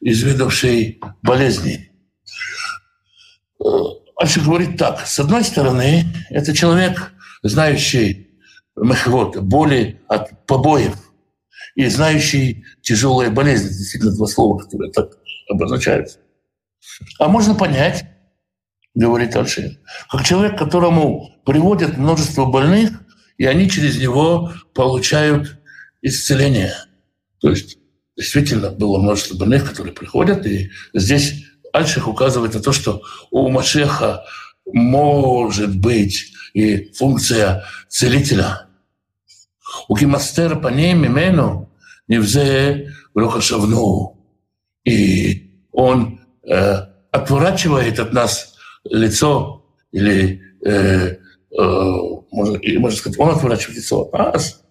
изведавший 0.00 1.00
болезни. 1.22 1.90
Э, 3.64 3.66
Альши 4.20 4.42
говорит 4.42 4.76
так. 4.76 5.06
С 5.06 5.18
одной 5.18 5.42
стороны, 5.42 6.04
это 6.28 6.54
человек, 6.54 7.12
знающий 7.42 8.28
мехвод, 8.76 9.38
боли 9.38 10.02
от 10.06 10.46
побоев, 10.46 10.96
и 11.74 11.86
знающий 11.88 12.64
тяжелые 12.82 13.30
болезни. 13.30 13.68
Действительно, 13.68 14.14
два 14.14 14.26
слова, 14.26 14.58
которые 14.58 14.92
так 14.92 15.18
обозначаются. 15.48 16.18
А 17.18 17.28
можно 17.28 17.54
понять, 17.54 18.04
говорит 18.94 19.34
Альшир, 19.36 19.78
как 20.10 20.24
человек, 20.24 20.58
которому 20.58 21.30
приводят 21.44 21.96
множество 21.96 22.44
больных, 22.44 22.90
и 23.38 23.46
они 23.46 23.68
через 23.68 23.98
него 23.98 24.52
получают 24.74 25.58
исцеление. 26.02 26.74
То 27.40 27.50
есть 27.50 27.78
действительно 28.16 28.70
было 28.70 28.98
множество 28.98 29.36
больных, 29.36 29.68
которые 29.68 29.92
приходят, 29.92 30.46
и 30.46 30.70
здесь 30.92 31.44
Альших 31.72 32.06
указывает 32.06 32.54
на 32.54 32.60
то, 32.60 32.72
что 32.72 33.02
у 33.32 33.48
Машеха 33.48 34.24
может 34.64 35.76
быть 35.76 36.32
и 36.52 36.92
функция 36.92 37.64
целителя. 37.88 38.68
Кимастер 39.98 40.60
по 40.60 40.68
ней 40.68 40.94
мимену 40.94 41.70
невзе 42.08 42.92
шавну. 43.40 44.20
И 44.84 45.50
он 45.72 46.20
э, 46.46 46.76
отворачивает 47.10 47.98
от 47.98 48.12
нас 48.12 48.54
лицо 48.84 49.64
или 49.92 50.42
э, 50.64 50.70
э, 50.70 51.16
можно, 52.30 52.58
можно 52.78 52.98
сказать, 52.98 53.18
он 53.18 53.30
отворачивает 53.30 53.78
лицо 53.78 54.02
от 54.02 54.12
нас, 54.12 54.64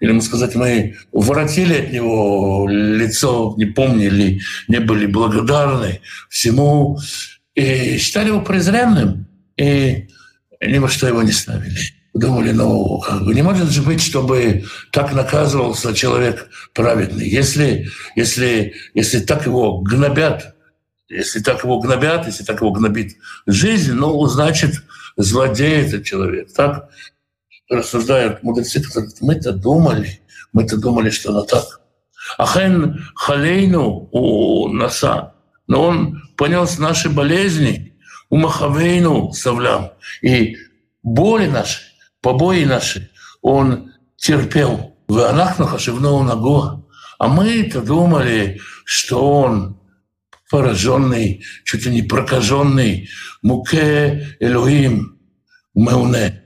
или, 0.00 0.12
можно 0.12 0.28
сказать, 0.28 0.54
мы 0.54 0.96
воротили 1.12 1.74
от 1.74 1.92
него 1.92 2.68
лицо, 2.68 3.54
не 3.56 3.66
помнили, 3.66 4.40
не 4.68 4.78
были 4.80 5.06
благодарны 5.06 6.00
всему, 6.28 6.98
и 7.54 7.98
считали 7.98 8.28
его 8.28 8.40
презренным, 8.40 9.26
и 9.56 10.08
ни 10.60 10.78
во 10.78 10.88
что 10.88 11.08
его 11.08 11.22
не 11.22 11.32
ставили. 11.32 11.78
Думали, 12.18 12.50
ну, 12.50 12.98
как 12.98 13.24
бы 13.24 13.32
не 13.32 13.42
может 13.42 13.70
же 13.70 13.82
быть, 13.82 14.02
чтобы 14.02 14.64
так 14.90 15.12
наказывался 15.12 15.94
человек 15.94 16.48
праведный. 16.74 17.28
Если, 17.28 17.88
если, 18.16 18.74
если 18.92 19.20
так 19.20 19.46
его 19.46 19.78
гнобят, 19.78 20.56
если 21.08 21.38
так 21.38 21.62
его 21.62 21.78
гнобят, 21.78 22.26
если 22.26 22.42
так 22.42 22.60
его 22.60 22.72
гнобит 22.72 23.16
жизнь, 23.46 23.92
ну, 23.92 24.26
значит, 24.26 24.82
злодей 25.16 25.86
этот 25.86 26.04
человек. 26.04 26.52
Так 26.52 26.88
рассуждают 27.70 28.42
мудрецы, 28.42 28.82
которые 28.82 29.12
мы-то 29.20 29.52
думали, 29.52 30.20
мы-то 30.52 30.76
думали, 30.76 31.10
что 31.10 31.30
оно 31.30 31.42
так. 31.42 31.80
Ахен 32.36 33.04
халейну 33.14 34.08
у 34.10 34.68
наса, 34.68 35.34
но 35.68 35.84
он 35.84 36.22
понес 36.36 36.78
наши 36.78 37.10
болезни, 37.10 37.94
у 38.28 38.36
махавейну 38.36 39.32
савлям, 39.32 39.92
и 40.20 40.56
боли 41.02 41.46
наши, 41.46 41.87
побои 42.20 42.64
наши 42.64 43.10
он 43.42 43.92
терпел. 44.16 44.96
В 45.08 45.18
Анахну 45.20 45.66
хашивну 45.66 46.22
наго. 46.22 46.86
А 47.18 47.28
мы-то 47.28 47.80
думали, 47.80 48.60
что 48.84 49.40
он 49.40 49.80
пораженный, 50.50 51.42
чуть 51.64 51.86
ли 51.86 51.92
не 51.92 52.02
прокаженный, 52.02 53.08
муке 53.42 54.36
Элоим, 54.40 55.18
меуне 55.74 56.42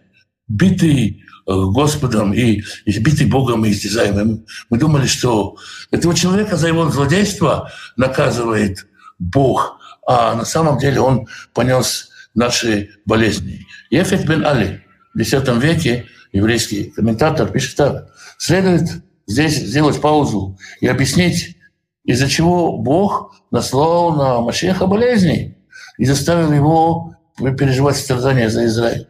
битый 0.48 1.22
э, 1.46 1.52
Господом 1.52 2.32
и 2.34 2.62
избитый 2.84 3.26
Богом 3.26 3.64
и 3.64 3.70
истязаемым. 3.70 4.44
Мы 4.70 4.78
думали, 4.78 5.06
что 5.06 5.56
этого 5.90 6.14
человека 6.14 6.56
за 6.56 6.68
его 6.68 6.88
злодейство 6.90 7.70
наказывает 7.96 8.86
Бог, 9.18 9.78
а 10.06 10.34
на 10.34 10.44
самом 10.44 10.78
деле 10.78 11.00
он 11.00 11.26
понес 11.54 12.10
наши 12.34 12.90
болезни. 13.04 13.66
Ефет 13.90 14.26
бен 14.26 14.44
Али 14.44 14.81
X 15.16 15.32
веке, 15.58 16.06
еврейский 16.32 16.84
комментатор, 16.84 17.48
пишет 17.48 17.76
так. 17.76 18.08
Следует 18.38 19.02
здесь 19.26 19.56
сделать 19.56 20.00
паузу 20.00 20.58
и 20.80 20.86
объяснить, 20.86 21.56
из-за 22.04 22.28
чего 22.28 22.78
Бог 22.78 23.34
наслал 23.50 24.14
на 24.14 24.40
Машеха 24.40 24.86
болезней 24.86 25.56
и 25.98 26.04
заставил 26.04 26.52
его 26.52 27.14
переживать 27.36 27.96
страдания 27.96 28.48
за 28.48 28.66
Израиль. 28.66 29.08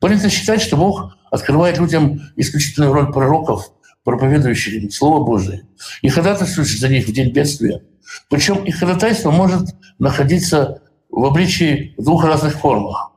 Принято 0.00 0.28
считать, 0.28 0.60
что 0.60 0.76
Бог 0.76 1.16
открывает 1.30 1.78
людям 1.78 2.20
исключительную 2.36 2.92
роль 2.92 3.12
пророков, 3.12 3.72
проповедующих 4.04 4.92
Слово 4.92 5.24
Божие, 5.24 5.66
и 6.02 6.08
ходатайствует 6.08 6.68
за 6.68 6.88
них 6.88 7.06
в 7.06 7.12
день 7.12 7.32
бедствия. 7.32 7.82
Причем 8.28 8.64
их 8.64 8.78
ходатайство 8.78 9.30
может 9.30 9.74
находиться 9.98 10.82
в 11.10 11.24
обличии 11.24 11.94
в 11.96 12.04
двух 12.04 12.24
разных 12.24 12.54
формах. 12.54 13.12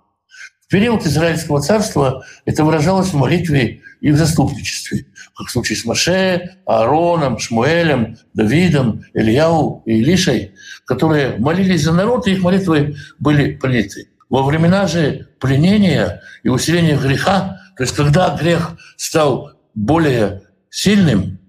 В 0.68 0.70
период 0.70 1.06
Израильского 1.06 1.62
царства 1.62 2.26
это 2.44 2.66
выражалось 2.66 3.08
в 3.08 3.14
молитве 3.14 3.80
и 4.02 4.12
в 4.12 4.18
заступничестве, 4.18 5.06
как 5.34 5.48
в 5.48 5.52
случае 5.52 5.78
с 5.78 5.86
Маше, 5.86 6.58
Аароном, 6.66 7.40
Шмуэлем, 7.40 8.18
Давидом, 8.34 9.06
Ильяу 9.14 9.82
и 9.86 10.02
Илишей, 10.02 10.56
которые 10.86 11.38
молились 11.38 11.84
за 11.84 11.94
народ, 11.94 12.28
и 12.28 12.34
их 12.34 12.42
молитвы 12.42 12.98
были 13.18 13.56
приняты. 13.56 14.10
Во 14.30 14.44
времена 14.44 14.88
же 14.88 15.30
пленения 15.40 16.22
и 16.44 16.50
усиления 16.50 16.98
греха, 16.98 17.62
то 17.78 17.84
есть 17.84 17.96
когда 17.96 18.36
грех 18.36 18.72
стал 18.98 19.54
более 19.74 20.42
сильным, 20.70 21.40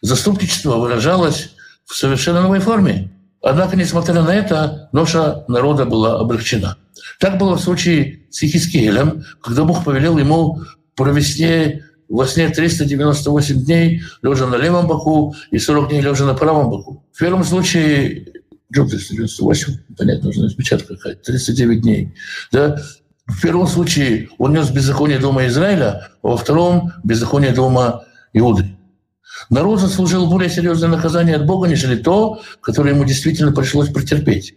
заступничество 0.00 0.78
выражалось 0.78 1.54
в 1.84 1.94
совершенно 1.94 2.42
новой 2.42 2.58
форме. 2.58 3.12
Однако, 3.40 3.76
несмотря 3.76 4.20
на 4.20 4.34
это, 4.34 4.88
ноша 4.90 5.44
народа 5.46 5.84
была 5.84 6.18
облегчена. 6.18 6.76
Так 7.18 7.38
было 7.38 7.56
в 7.56 7.60
случае 7.60 8.26
с 8.30 8.42
Ихискелем, 8.42 9.24
когда 9.42 9.64
Бог 9.64 9.84
повелел 9.84 10.18
ему 10.18 10.60
провести 10.94 11.82
во 12.08 12.26
сне 12.26 12.48
398 12.48 13.64
дней, 13.64 14.02
лежа 14.22 14.46
на 14.46 14.56
левом 14.56 14.86
боку, 14.86 15.34
и 15.50 15.58
40 15.58 15.90
дней 15.90 16.00
лежа 16.00 16.24
на 16.24 16.34
правом 16.34 16.70
боку. 16.70 17.04
В 17.12 17.18
первом 17.18 17.44
случае 17.44 18.26
Джоб 18.72 18.90
398, 18.90 19.74
понятно, 19.96 20.26
нужна 20.26 20.44
распечатка 20.44 20.96
какая-то, 20.96 21.22
39 21.22 21.82
дней. 21.82 22.14
Да? 22.52 22.80
В 23.26 23.40
первом 23.42 23.66
случае 23.66 24.30
он 24.38 24.54
нес 24.54 24.70
беззаконие 24.70 25.18
дома 25.18 25.46
Израиля, 25.46 26.08
а 26.22 26.28
во 26.28 26.36
втором– 26.36 26.92
беззаконие 27.04 27.52
дома 27.52 28.04
Иуды. 28.32 28.76
Народ 29.50 29.80
заслужил 29.80 30.28
более 30.28 30.50
серьезное 30.50 30.88
наказание 30.88 31.36
от 31.36 31.46
Бога, 31.46 31.68
нежели 31.68 31.96
то, 31.96 32.40
которое 32.60 32.94
ему 32.94 33.04
действительно 33.04 33.52
пришлось 33.52 33.88
претерпеть. 33.90 34.54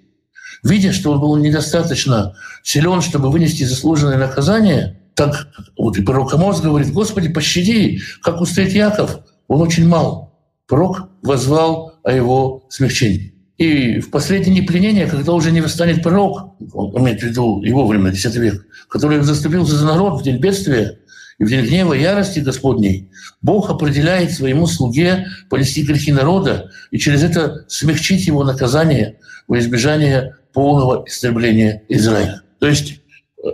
Видя, 0.63 0.93
что 0.93 1.11
он 1.11 1.19
был 1.19 1.35
недостаточно 1.37 2.35
силен, 2.63 3.01
чтобы 3.01 3.31
вынести 3.31 3.63
заслуженное 3.63 4.17
наказание, 4.17 4.99
так 5.15 5.47
вот 5.77 5.97
и 5.97 6.03
пророк 6.03 6.33
Амос 6.33 6.61
говорит, 6.61 6.91
«Господи, 6.93 7.29
пощади, 7.29 8.01
как 8.21 8.41
устоит 8.41 8.71
Яков, 8.73 9.19
он 9.47 9.61
очень 9.61 9.87
мал». 9.87 10.39
Пророк 10.67 11.09
возвал 11.21 11.95
о 12.03 12.13
его 12.13 12.65
смягчении. 12.69 13.33
И 13.57 13.99
в 13.99 14.09
последнее 14.09 14.63
пленение, 14.63 15.05
когда 15.05 15.33
уже 15.33 15.51
не 15.51 15.61
восстанет 15.61 16.01
пророк, 16.01 16.55
он 16.73 17.03
имеет 17.03 17.21
в 17.21 17.23
виду 17.23 17.61
его 17.61 17.85
время, 17.85 18.11
X 18.11 18.35
век, 18.35 18.65
который 18.89 19.21
заступился 19.21 19.75
за 19.75 19.85
народ 19.85 20.19
в 20.19 20.23
день 20.23 20.39
бедствия 20.39 20.97
и 21.37 21.43
в 21.43 21.49
день 21.49 21.65
гнева 21.65 21.93
и 21.93 22.01
ярости 22.01 22.39
Господней, 22.39 23.11
Бог 23.41 23.69
определяет 23.69 24.31
своему 24.31 24.65
слуге 24.65 25.27
понести 25.49 25.83
грехи 25.83 26.11
народа 26.11 26.71
и 26.89 26.97
через 26.97 27.21
это 27.23 27.65
смягчить 27.67 28.25
его 28.25 28.43
наказание 28.43 29.17
во 29.47 29.59
избежание 29.59 30.35
полного 30.53 31.03
истребления 31.07 31.83
Израиля. 31.87 32.41
То 32.59 32.67
есть 32.67 33.01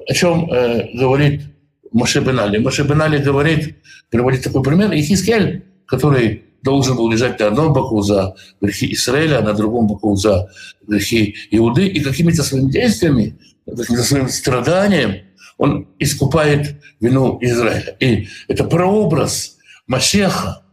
о 0.08 0.14
чем 0.14 0.52
э, 0.52 0.90
говорит 0.94 1.44
Моше 1.92 2.22
Бенали? 2.22 2.58
Моше 2.58 2.84
Бенали 2.84 3.18
говорит, 3.18 3.78
приводит 4.10 4.44
такой 4.44 4.64
пример, 4.64 4.92
Ихискель, 4.92 5.66
который 5.86 6.44
должен 6.64 6.98
был 6.98 7.10
лежать 7.10 7.40
на 7.40 7.48
одном 7.48 7.74
боку 7.74 8.02
за 8.02 8.36
грехи 8.60 8.94
Израиля, 8.94 9.40
а 9.40 9.42
на 9.42 9.54
другом 9.54 9.88
боку 9.88 10.16
за 10.16 10.50
грехи 10.86 11.36
Иуды, 11.52 11.88
и 11.88 12.02
какими-то 12.02 12.44
своими 12.44 12.72
действиями, 12.72 13.38
каким-то 13.66 14.04
своим 14.04 14.30
страданием 14.30 15.28
он 15.58 15.88
искупает 16.00 16.76
вину 17.00 17.38
Израиля. 17.42 17.96
И 18.00 18.28
это 18.48 18.64
прообраз 18.64 19.58
Машеха, 19.88 20.64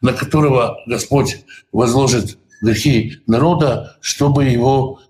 на 0.00 0.12
которого 0.12 0.78
Господь 0.86 1.38
возложит 1.70 2.38
грехи 2.60 3.18
народа, 3.26 3.96
чтобы 4.00 4.44
его, 4.44 5.00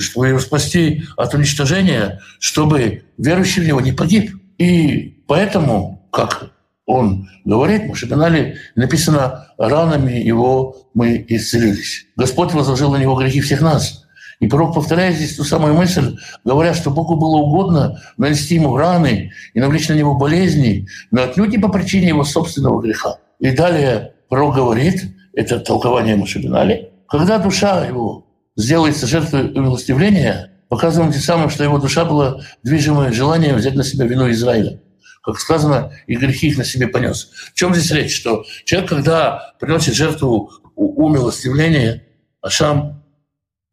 чтобы 0.00 0.28
его 0.28 0.38
спасти 0.38 1.04
от 1.16 1.34
уничтожения, 1.34 2.20
чтобы 2.38 3.04
верующий 3.16 3.62
в 3.62 3.66
него 3.66 3.80
не 3.80 3.92
погиб. 3.92 4.32
И 4.58 5.22
поэтому, 5.26 6.08
как 6.12 6.52
он 6.86 7.28
говорит, 7.44 7.84
Мушебинали, 7.84 8.56
написано, 8.74 9.48
ранами 9.58 10.12
его 10.12 10.76
мы 10.94 11.24
исцелились. 11.28 12.06
Господь 12.16 12.52
возложил 12.52 12.90
на 12.90 12.96
него 12.96 13.14
грехи 13.14 13.40
всех 13.40 13.60
нас. 13.60 14.04
И 14.40 14.46
пророк 14.46 14.74
повторяет 14.74 15.16
здесь 15.16 15.36
ту 15.36 15.44
самую 15.44 15.74
мысль, 15.74 16.16
говоря, 16.44 16.72
что 16.72 16.90
Богу 16.90 17.16
было 17.16 17.38
угодно 17.38 18.00
нанести 18.16 18.54
ему 18.54 18.76
раны 18.76 19.32
и 19.52 19.60
навлечь 19.60 19.88
на 19.88 19.94
него 19.94 20.14
болезни, 20.14 20.86
но 21.10 21.24
отнюдь 21.24 21.50
не 21.50 21.58
по 21.58 21.68
причине 21.68 22.08
его 22.08 22.24
собственного 22.24 22.80
греха. 22.80 23.18
И 23.40 23.50
далее 23.50 24.14
пророк 24.28 24.54
говорит, 24.54 25.02
это 25.34 25.58
толкование 25.58 26.16
Машибинали, 26.16 26.90
когда 27.08 27.38
душа 27.38 27.84
его 27.84 28.27
сделается 28.58 29.06
жертвой 29.06 29.52
умилостивления, 29.52 30.52
показываем 30.68 31.12
тем 31.12 31.22
самым, 31.22 31.48
что 31.48 31.64
его 31.64 31.78
душа 31.78 32.04
была 32.04 32.42
движима 32.62 33.10
желанием 33.12 33.56
взять 33.56 33.74
на 33.74 33.84
себя 33.84 34.04
вину 34.04 34.30
Израиля. 34.32 34.82
Как 35.22 35.38
сказано, 35.38 35.92
и 36.06 36.16
грехи 36.16 36.48
их 36.48 36.58
на 36.58 36.64
себе 36.64 36.88
понес. 36.88 37.30
В 37.52 37.54
чем 37.54 37.74
здесь 37.74 37.90
речь? 37.92 38.14
Что 38.14 38.44
человек, 38.64 38.90
когда 38.90 39.54
приносит 39.60 39.94
жертву 39.94 40.50
умилостивления, 40.74 42.04
Ашам, 42.40 43.04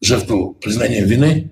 жертву 0.01 0.53
признания 0.53 1.03
вины, 1.03 1.51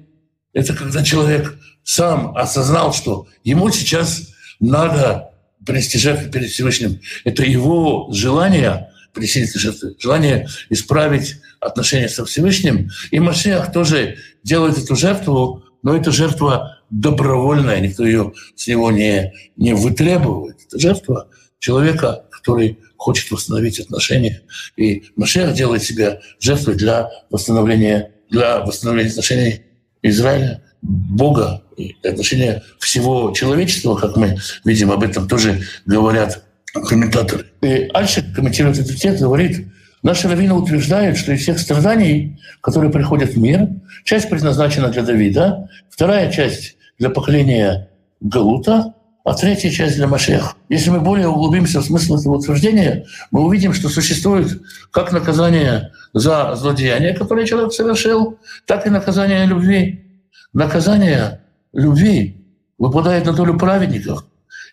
это 0.54 0.74
когда 0.74 1.04
человек 1.04 1.58
сам 1.84 2.36
осознал, 2.38 2.94
что 2.94 3.28
ему 3.44 3.70
сейчас 3.72 4.30
надо 4.60 5.32
принести 5.66 5.98
жертву 5.98 6.32
перед 6.32 6.50
Всевышним. 6.50 7.00
Это 7.24 7.44
его 7.44 8.10
желание 8.12 8.90
принести 9.14 9.48
жертвы, 9.58 9.96
желание 10.00 10.48
исправить 10.70 11.38
отношения 11.64 12.10
со 12.10 12.26
Всевышним. 12.26 12.90
И 13.12 13.20
Машиах 13.20 13.72
тоже 13.72 14.18
делает 14.44 14.78
эту 14.78 14.96
жертву, 14.96 15.64
но 15.82 15.96
это 15.96 16.12
жертва 16.12 16.80
добровольная, 16.90 17.80
никто 17.80 18.06
ее 18.06 18.34
с 18.56 18.68
него 18.68 18.92
не, 18.92 19.34
не 19.58 19.74
вытребует. 19.74 20.58
Это 20.68 20.80
жертва 20.80 21.28
человека, 21.60 22.26
который 22.30 22.80
хочет 22.98 23.32
восстановить 23.32 23.80
отношения. 23.80 24.42
И 24.78 25.04
Машиах 25.16 25.54
делает 25.56 25.84
себя 25.84 26.20
жертвой 26.40 26.76
для 26.76 27.10
восстановления, 27.30 28.12
для 28.30 28.60
восстановления 28.60 29.10
отношений 29.10 29.62
Израиля, 30.02 30.62
Бога 30.82 31.64
и 31.78 31.96
отношения 32.04 32.64
всего 32.80 33.32
человечества, 33.32 33.96
как 33.96 34.18
мы 34.18 34.38
видим, 34.66 34.92
об 34.92 35.04
этом 35.04 35.28
тоже 35.28 35.64
говорят 35.86 36.44
комментаторы. 36.74 37.46
И 37.62 37.90
Альшик 37.94 38.36
комментирует 38.36 38.80
этот 38.80 38.98
текст, 38.98 39.22
говорит, 39.22 39.68
Наши 40.04 40.28
раввины 40.28 40.54
утверждают, 40.54 41.18
что 41.18 41.32
из 41.32 41.42
всех 41.42 41.58
страданий, 41.58 42.38
которые 42.60 42.92
приходят 42.92 43.32
в 43.32 43.40
мир, 43.40 43.70
часть 44.04 44.30
предназначена 44.30 44.90
для 44.90 45.02
Давида, 45.02 45.70
вторая 45.90 46.30
часть 46.30 46.76
для 47.00 47.10
поколения 47.10 47.90
Галута, 48.20 48.96
а 49.24 49.34
третья 49.34 49.70
часть 49.70 49.96
для 49.96 50.08
Машех. 50.08 50.58
Если 50.68 50.90
мы 50.90 51.00
более 51.00 51.30
углубимся 51.30 51.80
в 51.80 51.86
смысл 51.86 52.18
этого 52.18 52.36
утверждения, 52.36 53.06
мы 53.32 53.46
увидим, 53.46 53.72
что 53.72 53.88
существует 53.88 54.62
как 54.92 55.14
наказание 55.14 55.94
за 56.12 56.54
злодеяние, 56.56 57.14
которое 57.14 57.46
человек 57.46 57.72
совершил, 57.72 58.38
так 58.66 58.86
и 58.86 58.90
наказание 58.90 59.46
любви. 59.46 60.04
Наказание 60.52 61.40
любви 61.72 62.46
выпадает 62.78 63.26
на 63.26 63.32
долю 63.32 63.58
праведников 63.58 64.26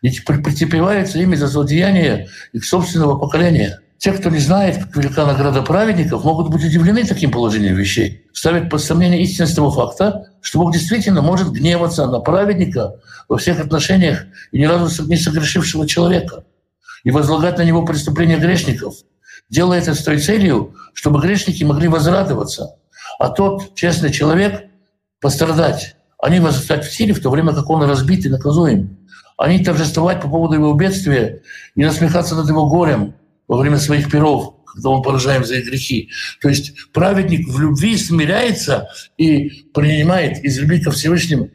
и 0.03 0.11
претерпевается 0.11 1.21
ими 1.21 1.37
за 1.37 1.47
злодеяние 1.47 2.29
их 2.53 2.65
собственного 2.65 3.17
поколения– 3.17 3.79
те, 4.01 4.13
кто 4.13 4.31
не 4.31 4.39
знает, 4.39 4.79
как 4.83 4.97
велика 4.97 5.27
награда 5.27 5.61
праведников, 5.61 6.25
могут 6.25 6.49
быть 6.49 6.65
удивлены 6.65 7.05
таким 7.05 7.31
положением 7.31 7.75
вещей. 7.75 8.25
Ставят 8.33 8.71
под 8.71 8.83
сомнение 8.83 9.23
истинность 9.23 9.55
того 9.55 9.71
факта, 9.71 10.31
что 10.41 10.59
Бог 10.59 10.73
действительно 10.73 11.21
может 11.21 11.53
гневаться 11.53 12.07
на 12.07 12.19
праведника 12.21 12.95
во 13.29 13.37
всех 13.37 13.61
отношениях 13.61 14.25
и 14.53 14.59
ни 14.59 14.65
разу 14.65 15.05
не 15.05 15.19
согрешившего 15.19 15.87
человека 15.87 16.45
и 17.05 17.11
возлагать 17.11 17.59
на 17.59 17.63
него 17.63 17.85
преступления 17.85 18.39
грешников, 18.39 18.95
делая 19.51 19.81
это 19.81 19.95
с 19.95 20.03
той 20.03 20.19
целью, 20.19 20.75
чтобы 20.95 21.21
грешники 21.21 21.63
могли 21.63 21.89
возрадоваться, 21.89 22.77
а 23.19 23.29
тот 23.29 23.75
честный 23.75 24.11
человек 24.11 24.65
пострадать. 25.21 25.97
Они 26.19 26.41
возрастать 26.41 26.87
в 26.87 26.95
силе, 26.95 27.13
в 27.13 27.21
то 27.21 27.29
время 27.29 27.53
как 27.53 27.69
он 27.69 27.83
разбит 27.83 28.25
и 28.25 28.31
наказуем. 28.31 28.97
Они 29.37 29.63
торжествовать 29.63 30.23
по 30.23 30.29
поводу 30.29 30.55
его 30.55 30.73
бедствия 30.73 31.43
и 31.75 31.85
насмехаться 31.85 32.35
над 32.35 32.49
его 32.49 32.67
горем– 32.67 33.15
во 33.51 33.57
время 33.57 33.79
своих 33.79 34.09
перов, 34.09 34.55
когда 34.65 34.91
он 34.91 35.03
поражаем 35.03 35.45
за 35.45 35.57
их 35.57 35.67
грехи. 35.67 36.09
То 36.41 36.49
есть 36.49 36.73
праведник 36.93 37.49
в 37.49 37.59
любви 37.59 37.97
смиряется 37.97 38.89
и 39.19 39.65
принимает 39.75 40.39
из 40.45 40.57
любви 40.61 40.81
ко 40.81 40.93
Всевышнему, 40.93 41.51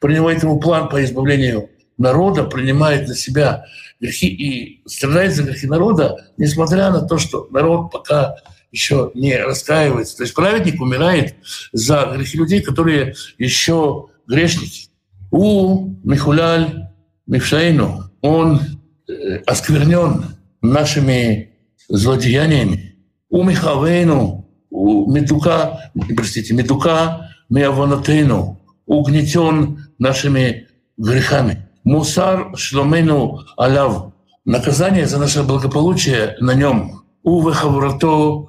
принимает 0.00 0.42
ему 0.42 0.58
план 0.58 0.88
по 0.88 1.04
избавлению 1.04 1.68
народа, 1.98 2.44
принимает 2.44 3.06
на 3.06 3.14
себя 3.14 3.66
грехи 4.00 4.28
и 4.28 4.82
страдает 4.88 5.34
за 5.34 5.42
грехи 5.42 5.66
народа, 5.66 6.32
несмотря 6.38 6.90
на 6.90 7.02
то, 7.02 7.18
что 7.18 7.46
народ 7.50 7.92
пока 7.92 8.36
еще 8.72 9.10
не 9.12 9.36
раскаивается. 9.36 10.16
То 10.16 10.22
есть 10.22 10.34
праведник 10.34 10.80
умирает 10.80 11.34
за 11.72 12.14
грехи 12.16 12.38
людей, 12.38 12.62
которые 12.62 13.14
еще 13.36 14.06
грешники. 14.26 14.88
У 15.30 15.96
Михуляль 16.02 16.88
Мифшаину, 17.26 18.10
он 18.22 18.62
э, 19.06 19.36
осквернен 19.44 20.35
нашими 20.62 21.54
злодеяниями. 21.88 22.96
У 23.28 23.42
Михавейну, 23.42 24.48
у 24.70 25.10
Медука, 25.10 25.90
простите, 26.16 26.54
Медука 26.54 27.30
Миаванатейну, 27.48 28.60
угнетен 28.86 29.86
нашими 29.98 30.68
грехами. 30.96 31.68
Мусар 31.84 32.56
Шломену 32.56 33.40
Алав, 33.56 34.12
наказание 34.44 35.06
за 35.06 35.18
наше 35.18 35.42
благополучие 35.42 36.36
на 36.40 36.54
нем. 36.54 37.02
У 37.22 37.46
Вехаврато 37.48 38.48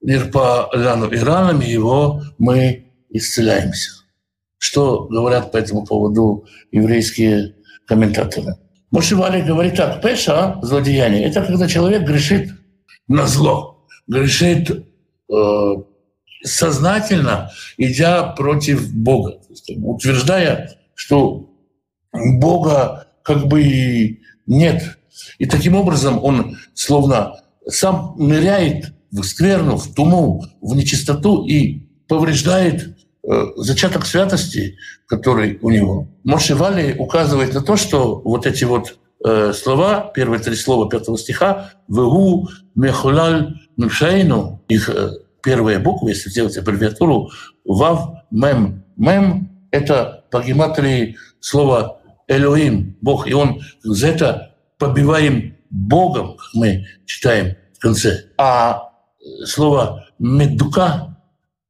Нирпа 0.00 0.68
Ляну, 0.72 1.08
и 1.60 1.70
его 1.70 2.22
мы 2.38 2.92
исцеляемся. 3.08 3.90
Что 4.58 5.06
говорят 5.08 5.52
по 5.52 5.56
этому 5.58 5.84
поводу 5.84 6.44
еврейские 6.72 7.54
комментаторы? 7.86 8.56
Мушивали 8.92 9.40
говорит 9.40 9.76
так, 9.76 10.02
пеша, 10.02 10.58
злодеяние, 10.60 11.24
это 11.24 11.42
когда 11.42 11.66
человек 11.66 12.02
грешит 12.02 12.52
на 13.08 13.26
зло, 13.26 13.86
грешит 14.06 14.70
э, 14.70 15.74
сознательно, 16.44 17.50
идя 17.78 18.22
против 18.22 18.94
Бога, 18.94 19.40
утверждая, 19.78 20.76
что 20.94 21.50
Бога 22.12 23.08
как 23.24 23.46
бы 23.46 24.20
нет. 24.46 24.98
И 25.38 25.46
таким 25.46 25.74
образом 25.74 26.22
он 26.22 26.58
словно 26.74 27.40
сам 27.66 28.14
ныряет 28.18 28.92
в 29.10 29.22
скверну, 29.22 29.78
в 29.78 29.94
туму, 29.94 30.44
в 30.60 30.76
нечистоту 30.76 31.46
и 31.46 31.86
повреждает 32.08 32.94
зачаток 33.56 34.04
святости, 34.06 34.76
который 35.06 35.58
у 35.62 35.70
него. 35.70 36.08
Мошевали 36.24 36.96
указывает 36.98 37.54
на 37.54 37.62
то, 37.62 37.76
что 37.76 38.20
вот 38.24 38.46
эти 38.46 38.64
вот 38.64 38.98
э, 39.24 39.52
слова, 39.52 40.10
первые 40.14 40.40
три 40.40 40.56
слова 40.56 40.88
пятого 40.88 41.16
стиха, 41.16 41.70
«Вегу 41.88 42.48
мехулаль 42.74 43.54
мшейну», 43.76 44.62
их 44.68 44.88
э, 44.88 45.10
первые 45.42 45.78
буквы, 45.78 46.10
если 46.10 46.30
сделать 46.30 46.56
аббревиатуру, 46.56 47.30
«Вав 47.64 48.10
мем». 48.30 48.84
«Мем»— 48.96 49.50
это 49.70 50.24
по 50.30 50.42
гематрии 50.42 51.16
слово 51.40 52.00
«Элоим», 52.28 52.96
«Бог», 53.00 53.28
и 53.28 53.34
он 53.34 53.60
за 53.82 54.08
это 54.08 54.56
побиваем 54.78 55.56
Богом, 55.70 56.36
как 56.36 56.48
мы 56.54 56.86
читаем 57.06 57.56
в 57.74 57.78
конце. 57.78 58.24
А 58.36 58.90
слово 59.44 60.06
«медука» 60.18 61.11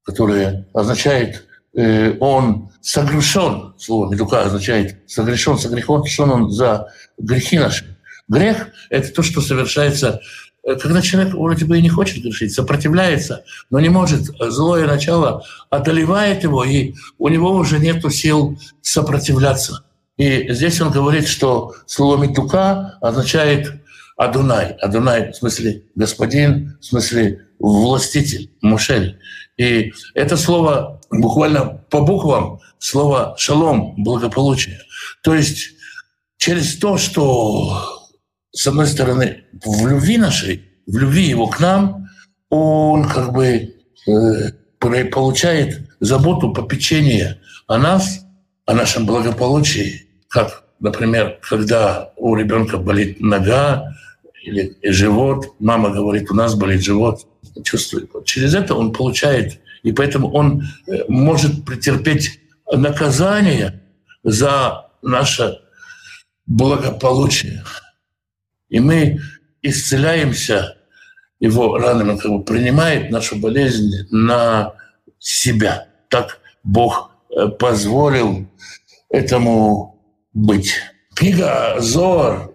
которое 0.05 0.67
означает 0.73 1.47
э, 1.75 2.17
он 2.19 2.71
согрешен, 2.81 3.75
слово 3.79 4.11
«медука» 4.11 4.43
означает 4.43 5.03
согрешен, 5.07 5.59
согрешен 5.59 6.31
он 6.31 6.51
за 6.51 6.89
грехи 7.19 7.59
наши. 7.59 7.97
Грех— 8.29 8.69
это 8.91 9.13
то, 9.13 9.23
что 9.23 9.41
совершается, 9.41 10.21
э, 10.65 10.77
когда 10.77 11.01
человек 11.03 11.35
вроде 11.35 11.65
бы 11.65 11.79
и 11.79 11.83
не 11.83 11.89
хочет 11.89 12.23
грешить, 12.23 12.53
сопротивляется, 12.53 13.45
но 13.71 13.81
не 13.81 13.89
может. 13.89 14.31
Злое 14.39 14.87
начало 14.87 15.45
одолевает 15.71 16.43
его, 16.43 16.65
и 16.65 16.95
у 17.19 17.29
него 17.29 17.53
уже 17.53 17.79
нет 17.79 18.03
сил 18.13 18.59
сопротивляться. 18.81 19.85
И 20.17 20.53
здесь 20.53 20.81
он 20.81 20.91
говорит, 20.91 21.27
что 21.27 21.75
слово 21.87 22.23
«медука» 22.23 22.99
означает 23.01 23.82
Адунай. 24.25 24.77
Адунай 24.81 25.33
в 25.33 25.37
смысле 25.37 25.83
господин, 25.95 26.79
в 26.81 26.85
смысле 26.85 27.47
властитель, 27.59 28.51
мушель. 28.61 29.19
И 29.57 29.93
это 30.15 30.37
слово 30.37 31.01
буквально 31.11 31.85
по 31.91 32.03
буквам, 32.03 32.61
слово 32.79 33.35
«шалом»— 33.37 33.95
благополучие. 33.97 34.81
То 35.23 35.35
есть 35.35 35.71
через 36.39 36.77
то, 36.77 36.99
что, 36.99 38.11
с 38.53 38.67
одной 38.67 38.87
стороны, 38.87 39.45
в 39.65 39.87
любви 39.87 40.19
нашей, 40.19 40.69
в 40.87 40.97
любви 40.97 41.25
его 41.25 41.49
к 41.49 41.61
нам, 41.61 42.09
он 42.49 43.09
как 43.09 43.33
бы 43.33 43.75
э, 44.07 45.05
получает 45.05 45.81
заботу, 46.01 46.53
попечение 46.53 47.41
о 47.67 47.79
нас, 47.79 48.21
о 48.67 48.75
нашем 48.75 49.07
благополучии, 49.07 50.07
как 50.29 50.63
например, 50.83 51.39
когда 51.41 52.11
у 52.17 52.35
ребенка 52.35 52.77
болит 52.77 53.21
нога 53.21 53.95
или 54.43 54.77
живот, 54.83 55.55
мама 55.59 55.91
говорит, 55.91 56.31
у 56.31 56.35
нас 56.35 56.55
болит 56.55 56.83
живот, 56.83 57.27
чувствует. 57.65 58.11
Через 58.25 58.55
это 58.55 58.75
он 58.75 58.93
получает, 58.93 59.61
и 59.83 59.93
поэтому 59.93 60.31
он 60.33 60.63
э, 60.87 61.05
может 61.09 61.65
претерпеть 61.65 62.41
наказание 62.71 63.83
за 64.25 64.91
наше 65.03 65.61
благополучие. 66.47 67.65
И 68.69 68.81
мы 68.81 69.21
исцеляемся 69.63 70.77
его 71.39 71.77
ранами, 71.77 72.13
он 72.13 72.19
как 72.19 72.31
бы 72.31 72.43
принимает 72.43 73.11
нашу 73.11 73.37
болезнь 73.37 74.07
на 74.11 74.75
себя. 75.19 75.89
Так 76.09 76.41
Бог 76.65 77.11
э, 77.31 77.49
позволил 77.49 78.47
этому 79.09 80.01
быть. 80.33 80.75
Книга 81.15 81.77
Зор, 81.79 82.52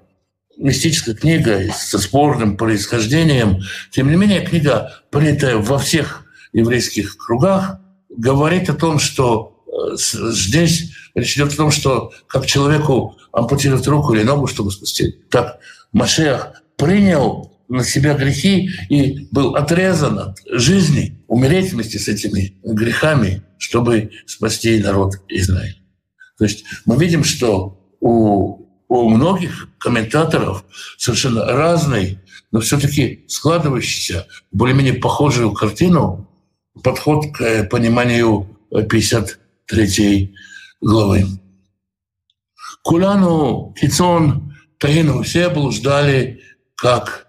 мистическая 0.57 1.15
книга 1.15 1.71
со 1.73 1.99
спорным 1.99 2.57
происхождением, 2.57 3.61
тем 3.91 4.09
не 4.09 4.15
менее 4.15 4.41
книга, 4.41 5.03
принятая 5.11 5.57
во 5.57 5.77
всех 5.77 6.25
еврейских 6.53 7.17
кругах, 7.17 7.79
говорит 8.09 8.69
о 8.69 8.73
том, 8.73 8.99
что 8.99 9.63
э, 9.67 9.95
здесь 9.97 10.91
речь 11.15 11.35
идет 11.35 11.53
о 11.53 11.57
том, 11.57 11.71
что 11.71 12.11
как 12.27 12.45
человеку 12.45 13.17
ампутировать 13.31 13.87
руку 13.87 14.13
или 14.13 14.23
ногу, 14.23 14.47
чтобы 14.47 14.71
спасти, 14.71 15.15
так 15.29 15.59
Машех 15.91 16.53
принял 16.75 17.51
на 17.69 17.83
себя 17.83 18.13
грехи 18.13 18.69
и 18.89 19.27
был 19.31 19.55
отрезан 19.55 20.19
от 20.19 20.39
жизни, 20.45 21.21
умереть 21.27 21.73
вместе 21.73 21.99
с 21.99 22.07
этими 22.07 22.57
грехами, 22.63 23.43
чтобы 23.57 24.11
спасти 24.25 24.79
народ 24.79 25.15
Израиля. 25.27 25.75
То 26.37 26.45
есть 26.45 26.63
мы 26.85 26.97
видим, 26.97 27.23
что 27.23 27.79
у, 27.99 28.66
у 28.87 29.09
многих 29.09 29.69
комментаторов 29.77 30.63
совершенно 30.97 31.45
разный, 31.45 32.19
но 32.51 32.59
все-таки 32.59 33.25
складывающийся, 33.27 34.27
более-менее 34.51 34.93
похожую 34.93 35.51
картину 35.51 36.29
подход 36.83 37.25
к 37.33 37.63
пониманию 37.65 38.57
53 38.71 40.33
главы. 40.81 41.25
Куляну, 42.83 43.73
Кицон, 43.79 44.55
Таину 44.77 45.23
все 45.23 45.49
блуждали 45.49 46.41
как 46.75 47.27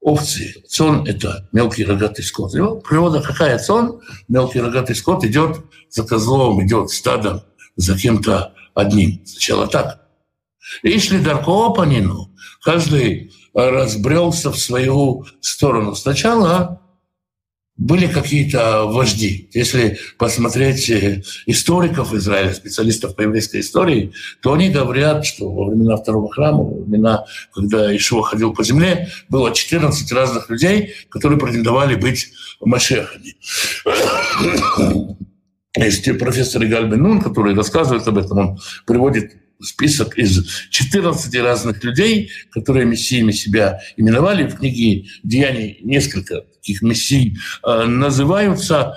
овцы. 0.00 0.62
Цон– 0.68 1.06
это 1.08 1.48
мелкий 1.52 1.84
рогатый 1.84 2.24
скот. 2.24 2.54
Его 2.54 2.76
природа 2.76 3.20
какая? 3.20 3.58
Цон, 3.58 4.00
мелкий 4.28 4.60
рогатый 4.60 4.94
скот, 4.94 5.24
идет 5.24 5.58
за 5.90 6.04
козлом, 6.04 6.64
идет 6.64 6.90
стадом, 6.90 7.42
за 7.74 7.98
кем-то 7.98 8.54
одним. 8.74 9.20
Сначала 9.26 9.66
так. 9.66 10.05
И 10.82 10.98
шли 10.98 11.18
дарко 11.20 11.70
панину. 11.70 12.32
Каждый 12.62 13.32
разбрелся 13.54 14.50
в 14.50 14.58
свою 14.58 15.24
сторону. 15.40 15.94
Сначала 15.94 16.80
были 17.76 18.06
какие-то 18.06 18.86
вожди. 18.86 19.50
Если 19.52 19.98
посмотреть 20.18 20.88
э, 20.88 21.22
историков 21.44 22.14
Израиля, 22.14 22.54
специалистов 22.54 23.14
по 23.14 23.22
еврейской 23.22 23.60
истории, 23.60 24.12
то 24.40 24.54
они 24.54 24.70
говорят, 24.70 25.26
что 25.26 25.50
во 25.50 25.66
времена 25.66 25.96
второго 25.96 26.32
храма, 26.32 26.64
во 26.64 26.82
времена, 26.82 27.26
когда 27.52 27.94
Ишуа 27.94 28.22
ходил 28.22 28.54
по 28.54 28.64
земле, 28.64 29.08
было 29.28 29.52
14 29.52 30.10
разных 30.12 30.48
людей, 30.48 30.94
которые 31.10 31.38
претендовали 31.38 31.96
быть 31.96 32.32
машехами. 32.60 33.36
Есть 35.76 36.18
профессор 36.18 36.64
Игаль 36.64 36.88
Бенун, 36.88 37.20
который 37.20 37.54
рассказывает 37.54 38.08
об 38.08 38.16
этом, 38.16 38.38
он 38.38 38.58
приводит 38.86 39.34
список 39.60 40.18
из 40.18 40.66
14 40.70 41.34
разных 41.40 41.82
людей, 41.84 42.30
которые 42.50 42.86
мессиями 42.86 43.32
себя 43.32 43.80
именовали. 43.96 44.46
В 44.48 44.56
книге 44.56 45.08
«Деяний» 45.22 45.78
несколько 45.82 46.42
таких 46.42 46.82
мессий 46.82 47.38
э, 47.64 47.84
называются. 47.84 48.94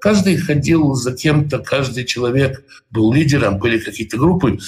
Каждый 0.00 0.36
ходил 0.36 0.94
за 0.94 1.12
кем-то, 1.12 1.58
каждый 1.58 2.04
человек 2.04 2.64
был 2.90 3.12
лидером, 3.12 3.58
были 3.58 3.78
какие-то 3.78 4.16
группы. 4.16 4.58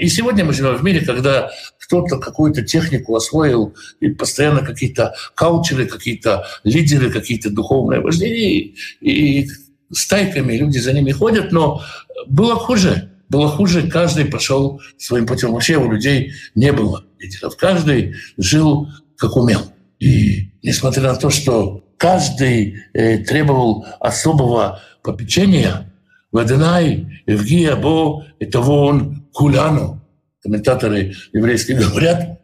И 0.00 0.08
сегодня 0.08 0.44
мы 0.44 0.54
живем 0.54 0.76
в 0.76 0.84
мире, 0.84 1.04
когда 1.04 1.50
кто-то 1.78 2.18
какую-то 2.18 2.62
технику 2.62 3.14
освоил, 3.14 3.74
и 4.00 4.08
постоянно 4.08 4.62
какие-то 4.62 5.14
каучеры, 5.34 5.86
какие-то 5.86 6.46
лидеры, 6.64 7.10
какие-то 7.10 7.50
духовные 7.50 8.00
вожди, 8.00 8.74
и 9.00 9.48
стайками 9.92 10.56
люди 10.56 10.78
за 10.78 10.92
ними 10.92 11.12
ходят, 11.12 11.52
но 11.52 11.82
было 12.26 12.54
хуже 12.56 13.11
было 13.32 13.48
хуже, 13.48 13.88
каждый 13.88 14.26
пошел 14.26 14.80
своим 14.98 15.26
путем. 15.26 15.52
Вообще 15.52 15.78
у 15.78 15.90
людей 15.90 16.32
не 16.54 16.70
было 16.70 17.06
лидеров. 17.18 17.56
Каждый 17.56 18.14
жил 18.36 18.88
как 19.16 19.36
умел. 19.36 19.72
И 19.98 20.50
несмотря 20.62 21.04
на 21.04 21.16
то, 21.16 21.30
что 21.30 21.82
каждый 21.96 22.76
э, 22.92 23.18
требовал 23.18 23.86
особого 24.00 24.82
попечения, 25.02 25.90
Ваденай, 26.30 27.22
Евгия, 27.26 27.74
Бо, 27.74 28.26
это 28.38 28.60
вон 28.60 29.26
Куляну. 29.32 30.06
Комментаторы 30.42 31.14
еврейские 31.32 31.78
говорят, 31.78 32.38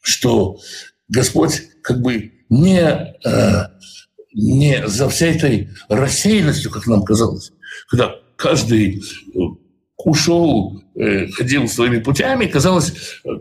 что 0.00 0.58
Господь 1.08 1.62
как 1.82 2.00
бы 2.00 2.32
не, 2.48 2.80
э, 2.80 3.68
не 4.34 4.84
за 4.88 5.08
всей 5.08 5.36
этой 5.36 5.70
рассеянностью, 5.88 6.72
как 6.72 6.88
нам 6.88 7.04
казалось, 7.04 7.52
когда 7.88 8.16
каждый 8.36 9.00
ушел, 10.06 10.82
э, 10.94 11.28
ходил 11.28 11.68
своими 11.68 11.98
путями. 11.98 12.46
Казалось, 12.46 12.92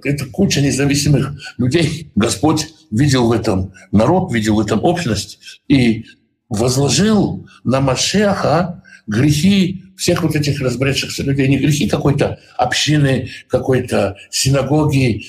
это 0.04 0.26
куча 0.26 0.62
независимых 0.62 1.34
людей. 1.58 2.12
Господь 2.16 2.68
видел 2.92 3.28
в 3.28 3.32
этом 3.32 3.74
народ, 3.92 4.34
видел 4.34 4.56
в 4.56 4.60
этом 4.60 4.84
общность 4.84 5.40
и 5.68 6.06
возложил 6.50 7.48
на 7.64 7.82
Машеха 7.82 8.84
грехи 9.08 9.84
всех 9.98 10.24
вот 10.24 10.36
этих 10.36 10.60
разбредшихся 10.62 11.24
людей. 11.24 11.48
Не 11.48 11.58
грехи 11.58 11.88
какой-то 11.88 12.40
общины, 12.58 13.30
какой-то 13.48 14.18
синагоги, 14.30 15.26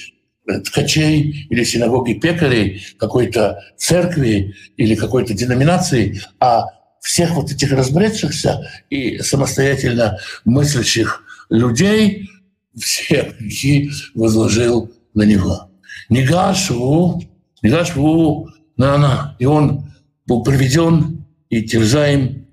э, 0.48 0.60
ткачей 0.60 1.46
или 1.50 1.64
синагоги 1.64 2.14
пекарей, 2.14 2.82
какой-то 2.98 3.62
церкви 3.76 4.54
или 4.76 4.94
какой-то 4.94 5.34
деноминации, 5.34 6.20
а 6.40 6.66
всех 7.02 7.32
вот 7.32 7.50
этих 7.50 7.72
разбредшихся 7.72 8.70
и 8.88 9.18
самостоятельно 9.18 10.18
мыслящих 10.44 11.24
людей, 11.50 12.30
все 12.78 13.34
грехи 13.38 13.90
возложил 14.14 14.90
на 15.12 15.22
него. 15.22 15.70
Негашву, 16.08 17.22
Негашву 17.60 18.48
на 18.76 18.94
она. 18.94 19.36
И 19.38 19.44
он 19.44 19.92
был 20.26 20.42
приведен 20.42 21.26
и 21.50 21.62
терзаем 21.62 22.46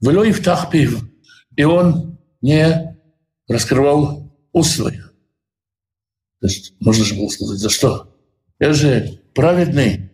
в 0.00 0.10
Илоев 0.10 0.42
Тахпив, 0.42 1.04
и 1.56 1.64
он 1.64 2.18
не 2.40 2.96
раскрывал 3.48 4.32
уст 4.52 4.76
своих. 4.76 5.12
То 6.40 6.46
есть 6.46 6.74
можно 6.80 7.04
же 7.04 7.14
было 7.16 7.28
сказать, 7.28 7.58
за 7.58 7.68
что? 7.68 8.16
Я 8.58 8.72
же 8.72 9.20
праведный, 9.34 10.09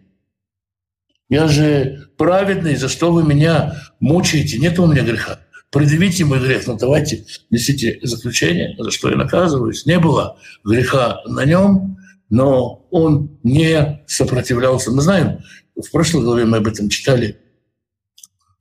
я 1.29 1.49
же 1.49 2.09
праведный, 2.17 2.77
за 2.77 2.89
что 2.89 3.13
вы 3.13 3.25
меня 3.25 3.77
мучаете? 4.01 4.59
Нет 4.59 4.79
у 4.79 4.87
меня 4.87 5.03
греха. 5.03 5.41
Предъявите 5.71 6.25
мой 6.25 6.39
грех, 6.39 6.67
ну 6.67 6.79
давайте 6.79 7.27
несите 7.51 7.99
заключение, 8.03 8.77
за 8.79 8.91
что 8.91 9.11
я 9.11 9.17
наказываюсь. 9.17 9.85
Не 9.85 9.99
было 9.99 10.39
греха 10.65 11.21
на 11.27 11.45
нем, 11.45 11.99
но 12.31 12.87
он 12.91 13.39
не 13.43 14.03
сопротивлялся. 14.07 14.93
Мы 14.93 15.03
знаем, 15.03 15.41
в 15.75 15.91
прошлой 15.91 16.23
главе 16.23 16.45
мы 16.45 16.59
об 16.59 16.69
этом 16.69 16.89
читали, 16.89 17.39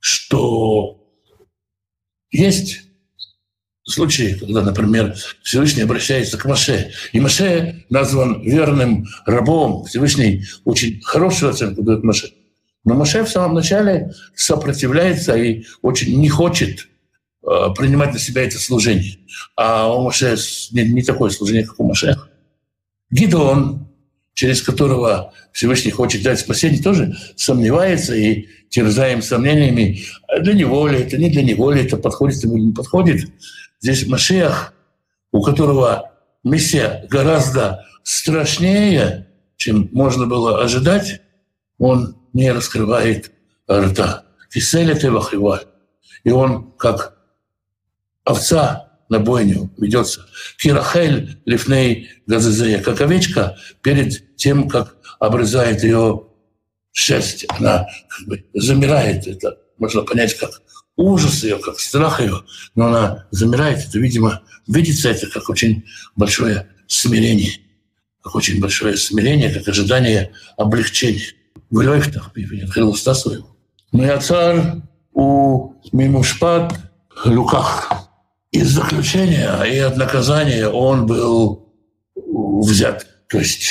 что 0.00 1.00
есть 2.30 2.82
случаи, 3.84 4.36
когда, 4.38 4.62
например, 4.62 5.14
Всевышний 5.42 5.82
обращается 5.82 6.36
к 6.36 6.44
Маше, 6.44 6.92
и 7.12 7.20
Маше 7.20 7.86
назван 7.88 8.42
верным 8.42 9.06
рабом. 9.24 9.84
Всевышний 9.84 10.44
очень 10.64 11.00
хорошую 11.02 11.50
оценку 11.50 11.82
дает 11.82 12.02
Маше. 12.02 12.32
Но 12.86 12.94
Моше 12.94 13.24
в 13.24 13.28
самом 13.28 13.54
начале 13.54 14.14
сопротивляется 14.36 15.36
и 15.36 15.64
очень 15.82 16.20
не 16.20 16.28
хочет 16.28 16.88
э, 17.42 17.48
принимать 17.76 18.12
на 18.12 18.18
себя 18.20 18.44
это 18.44 18.60
служение. 18.60 19.18
А 19.56 19.92
у 19.92 20.04
Моше 20.04 20.36
не, 20.70 20.84
не 20.84 21.02
такое 21.02 21.30
служение, 21.30 21.66
как 21.66 21.80
у 21.80 21.84
Моше. 21.84 22.16
Гидеон, 23.10 23.88
через 24.34 24.62
которого 24.62 25.32
Всевышний 25.50 25.90
хочет 25.90 26.22
дать 26.22 26.38
спасение, 26.38 26.80
тоже 26.80 27.16
сомневается 27.34 28.14
и 28.14 28.46
терзаем 28.68 29.20
сомнениями, 29.20 30.04
для 30.40 30.54
него 30.54 30.86
ли 30.86 31.00
это, 31.00 31.18
не 31.18 31.28
для 31.28 31.42
него 31.42 31.72
ли 31.72 31.82
это, 31.82 31.96
подходит 31.96 32.44
ему 32.44 32.56
или 32.56 32.66
не 32.66 32.72
подходит. 32.72 33.28
Здесь 33.80 34.06
Машех, 34.06 34.74
у 35.32 35.42
которого 35.42 36.12
миссия 36.44 37.04
гораздо 37.10 37.84
страшнее, 38.04 39.26
чем 39.56 39.88
можно 39.90 40.26
было 40.26 40.62
ожидать, 40.62 41.20
он 41.78 42.16
не 42.36 42.52
раскрывает 42.52 43.32
рта. 43.68 44.26
Киселя 44.52 44.94
тевахива. 44.94 45.62
И 46.22 46.30
он, 46.30 46.72
как 46.72 47.16
овца, 48.24 48.86
на 49.08 49.20
бойню 49.20 49.72
ведется. 49.78 50.26
Кирахель 50.58 51.40
лифней 51.46 52.10
газазея, 52.26 52.82
как 52.82 53.00
овечка 53.00 53.56
перед 53.82 54.36
тем, 54.36 54.68
как 54.68 54.96
обрезает 55.18 55.82
ее 55.82 56.24
шерсть. 56.92 57.46
Она 57.48 57.86
как 58.08 58.26
бы 58.26 58.44
замирает. 58.52 59.26
Это 59.26 59.58
можно 59.78 60.02
понять 60.02 60.34
как 60.34 60.50
ужас 60.96 61.42
ее, 61.44 61.58
как 61.58 61.78
страх 61.78 62.20
ее, 62.20 62.42
но 62.74 62.86
она 62.86 63.26
замирает. 63.30 63.86
Это, 63.86 63.98
видимо, 63.98 64.42
видится 64.66 65.10
это 65.10 65.26
как 65.28 65.48
очень 65.48 65.84
большое 66.16 66.68
смирение, 66.88 67.52
как 68.22 68.34
очень 68.34 68.60
большое 68.60 68.96
смирение, 68.96 69.50
как 69.50 69.68
ожидание 69.68 70.32
облегчения. 70.56 71.35
В 71.70 71.80
Лёйхтах 71.80 72.32
открыл 72.64 72.90
уста 72.90 73.14
своего. 73.14 73.56
Моя 73.92 74.18
царь 74.18 74.82
у 75.12 75.74
Мимушпат 75.92 76.74
Люках. 77.24 77.90
Из 78.52 78.70
заключения 78.70 79.62
и 79.64 79.78
от 79.78 79.96
наказания 79.96 80.68
он 80.68 81.06
был 81.06 81.74
взят. 82.14 83.06
То 83.28 83.38
есть 83.38 83.68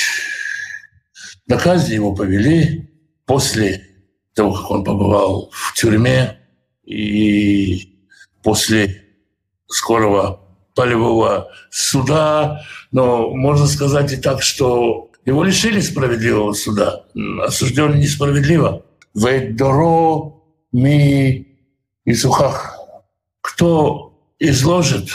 на 1.46 1.56
казнь 1.56 1.94
его 1.94 2.14
повели 2.14 2.90
после 3.24 3.82
того, 4.34 4.52
как 4.52 4.70
он 4.70 4.84
побывал 4.84 5.50
в 5.52 5.74
тюрьме 5.74 6.38
и 6.84 7.96
после 8.42 9.02
скорого 9.66 10.40
полевого 10.74 11.50
суда. 11.70 12.62
Но 12.92 13.30
можно 13.30 13.66
сказать 13.66 14.12
и 14.12 14.16
так, 14.16 14.42
что 14.42 15.05
его 15.26 15.42
лишили 15.42 15.80
справедливого 15.80 16.52
суда, 16.52 17.04
осужден 17.42 17.98
несправедливо. 17.98 18.84
Вейдоро 19.14 20.34
ми 20.72 21.46
Исухах. 22.04 22.78
Кто 23.40 24.14
изложит, 24.38 25.08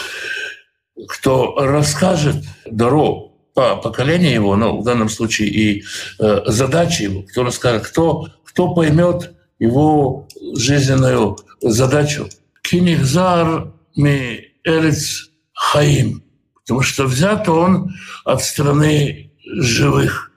кто 1.07 1.55
расскажет 1.57 2.43
дорогу 2.65 3.31
по 3.53 3.77
поколению 3.77 4.33
его, 4.33 4.55
ну, 4.55 4.81
в 4.81 4.83
данном 4.83 5.09
случае 5.09 5.49
и 5.49 5.83
э, 6.19 6.41
задачи 6.45 7.03
его, 7.03 7.23
кто 7.23 7.43
расскажет, 7.43 7.87
кто, 7.87 8.27
кто 8.43 8.73
поймет 8.73 9.33
его 9.59 10.27
жизненную 10.55 11.37
задачу. 11.61 12.27
Кинихзар 12.63 13.71
ми 13.95 14.47
эрец 14.63 15.29
хаим. 15.53 16.23
Потому 16.53 16.81
что 16.81 17.05
взят 17.05 17.47
он 17.47 17.93
от 18.25 18.43
страны 18.43 19.30
живых. 19.43 20.31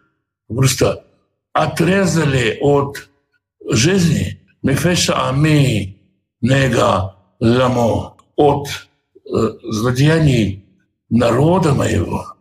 Просто 0.48 1.04
отрезали 1.52 2.58
от 2.60 3.08
жизни 3.70 4.40
Мефеша 4.62 5.28
Ами 5.28 5.96
Нега 6.40 7.16
Ламо 7.40 8.16
от 8.36 8.68
э, 8.68 9.48
злодеяний 9.62 10.64
народа 11.10 11.74
моего, 11.74 12.34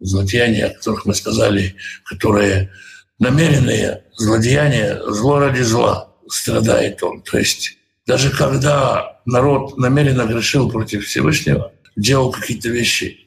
злодеяния, 0.00 0.66
о 0.66 0.74
которых 0.74 1.06
мы 1.06 1.14
сказали, 1.14 1.76
которые 2.04 2.70
намеренные 3.18 4.04
злодеяния, 4.16 5.00
зло 5.06 5.38
ради 5.38 5.62
зла, 5.62 6.12
страдает 6.28 7.02
он. 7.02 7.22
То 7.22 7.38
есть 7.38 7.76
даже 8.06 8.30
когда 8.30 9.20
народ 9.24 9.78
намеренно 9.78 10.26
грешил 10.26 10.70
против 10.70 11.06
Всевышнего, 11.06 11.72
делал 11.96 12.32
какие-то 12.32 12.68
вещи, 12.68 13.23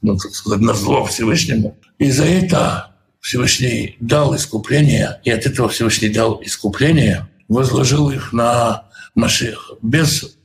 ну, 0.00 0.16
так 0.16 0.32
сказать, 0.34 0.60
на 0.60 0.74
зло 0.74 1.04
Всевышнему, 1.04 1.76
и 1.98 2.10
за 2.10 2.24
это 2.24 2.94
Всевышний 3.20 3.96
дал 4.00 4.34
искупление, 4.34 5.20
и 5.24 5.30
от 5.30 5.46
этого 5.46 5.68
Всевышний 5.68 6.08
дал 6.08 6.40
искупление, 6.42 7.28
возложил 7.48 8.10
их 8.10 8.32
на 8.32 8.88
Машех 9.14 9.72
без 9.82 10.36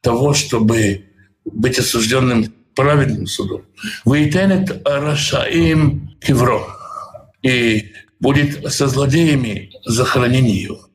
того, 0.00 0.34
чтобы 0.34 1.04
быть 1.44 1.78
осужденным 1.78 2.52
праведным 2.74 3.26
судом. 3.26 3.62
Вейтенет 4.04 4.82
Рашаим 4.86 6.16
Кивро. 6.20 6.66
И 7.42 7.92
будет 8.20 8.72
со 8.72 8.88
злодеями 8.88 9.70
захоронение 9.84 10.62
его. 10.62 10.88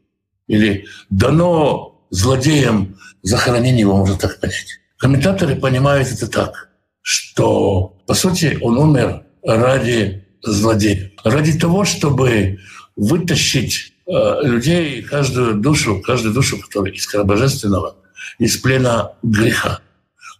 Или 0.47 0.85
дано 1.09 2.05
злодеям 2.09 2.97
захоронение 3.21 3.81
его, 3.81 3.95
можно 3.95 4.17
так 4.17 4.39
понять. 4.39 4.79
Комментаторы 4.97 5.55
понимают 5.55 6.09
это 6.09 6.27
так, 6.27 6.69
что, 7.03 7.97
по 8.07 8.15
сути, 8.15 8.57
он 8.61 8.77
умер 8.79 9.23
ради 9.43 10.25
злодея. 10.41 11.11
Ради 11.23 11.59
того, 11.59 11.85
чтобы 11.85 12.59
вытащить 12.95 13.93
э, 14.07 14.11
людей, 14.43 15.01
каждую 15.03 15.55
душу, 15.55 16.01
каждую 16.01 16.33
душу, 16.33 16.59
которая 16.59 16.93
искра 16.93 17.23
божественного, 17.23 17.97
из 18.39 18.57
плена 18.57 19.13
греха. 19.21 19.81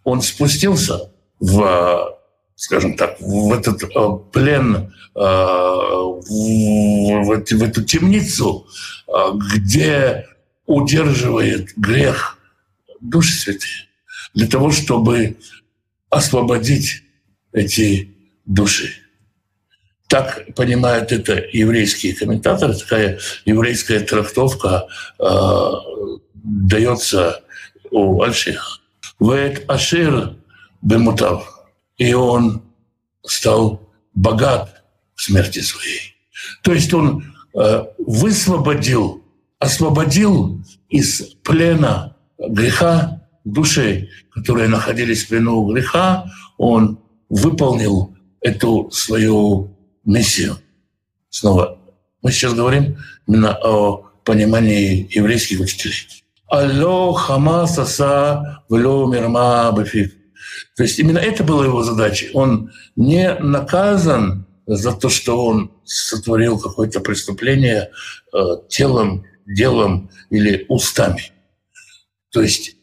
Он 0.04 0.22
спустился 0.22 1.10
в, 1.38 2.18
скажем 2.56 2.96
так, 2.96 3.20
в 3.20 3.52
этот 3.52 3.82
э, 3.82 3.88
плен, 4.32 4.94
э, 5.14 5.20
в, 5.20 6.24
в 7.20 7.62
эту 7.62 7.84
темницу, 7.84 8.66
э, 9.06 9.12
где 9.54 10.26
удерживает 10.66 11.76
грех 11.76 12.38
души 13.00 13.34
святые, 13.34 13.88
для 14.32 14.46
того, 14.46 14.70
чтобы 14.70 15.36
освободить 16.14 17.02
эти 17.52 18.14
души. 18.44 18.92
Так 20.08 20.54
понимают 20.54 21.12
это 21.12 21.34
еврейские 21.52 22.14
комментаторы, 22.14 22.74
такая 22.74 23.18
еврейская 23.44 24.00
трактовка 24.00 24.86
э, 25.18 25.70
дается 26.34 27.42
у 27.90 28.22
Альшиха. 28.22 28.80
Вэт 29.18 29.64
Ашир 29.68 30.36
Бемутав. 30.82 31.66
И 31.96 32.12
он 32.12 32.62
стал 33.24 33.88
богат 34.14 34.82
в 35.14 35.22
смерти 35.22 35.60
своей. 35.60 36.16
То 36.62 36.72
есть 36.72 36.92
он 36.92 37.34
э, 37.54 37.84
высвободил, 37.98 39.24
освободил 39.58 40.60
из 40.88 41.22
плена 41.42 42.16
греха 42.38 43.13
души, 43.44 44.08
которые 44.32 44.68
находились 44.68 45.24
в 45.24 45.28
плену 45.28 45.64
греха, 45.72 46.26
он 46.58 46.98
выполнил 47.28 48.16
эту 48.40 48.90
свою 48.90 49.76
миссию. 50.04 50.56
Снова, 51.30 51.78
мы 52.22 52.32
сейчас 52.32 52.54
говорим 52.54 52.96
именно 53.26 53.58
о 53.62 54.06
понимании 54.24 55.08
еврейских 55.14 55.60
учителей. 55.60 55.94
Алло 56.48 57.12
Хамас 57.12 57.78
аса 57.78 58.62
вло 58.68 59.12
мирма 59.12 59.72
бефив. 59.76 60.12
То 60.76 60.82
есть 60.82 60.98
именно 60.98 61.18
это 61.18 61.42
была 61.42 61.64
его 61.64 61.82
задача. 61.82 62.26
Он 62.34 62.70
не 62.96 63.34
наказан 63.34 64.46
за 64.66 64.92
то, 64.92 65.08
что 65.08 65.44
он 65.44 65.72
сотворил 65.84 66.58
какое-то 66.58 67.00
преступление 67.00 67.90
э, 68.32 68.38
телом, 68.68 69.24
делом 69.46 70.10
или 70.30 70.64
устами. 70.68 71.32
То 72.30 72.40
есть 72.42 72.76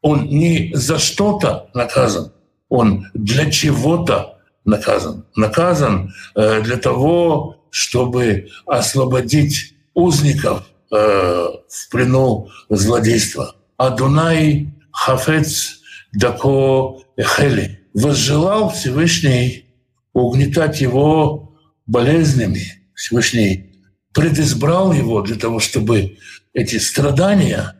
он 0.00 0.28
не 0.28 0.70
за 0.74 0.98
что-то 0.98 1.70
наказан, 1.74 2.32
он 2.68 3.06
для 3.14 3.50
чего-то 3.50 4.38
наказан. 4.64 5.26
Наказан 5.34 6.12
э, 6.34 6.62
для 6.62 6.76
того, 6.76 7.56
чтобы 7.70 8.48
освободить 8.66 9.74
узников 9.94 10.64
э, 10.90 10.96
в 10.96 11.88
плену 11.90 12.48
злодейства. 12.68 13.56
Адунай 13.76 14.72
Хафец 14.92 15.80
Дако 16.12 17.00
Эхели. 17.16 17.80
Возжелал 17.94 18.70
Всевышний 18.70 19.66
угнетать 20.12 20.80
его 20.80 21.54
болезнями. 21.86 22.82
Всевышний 22.94 23.82
предизбрал 24.12 24.92
его 24.92 25.22
для 25.22 25.36
того, 25.36 25.60
чтобы 25.60 26.16
эти 26.52 26.78
страдания, 26.78 27.76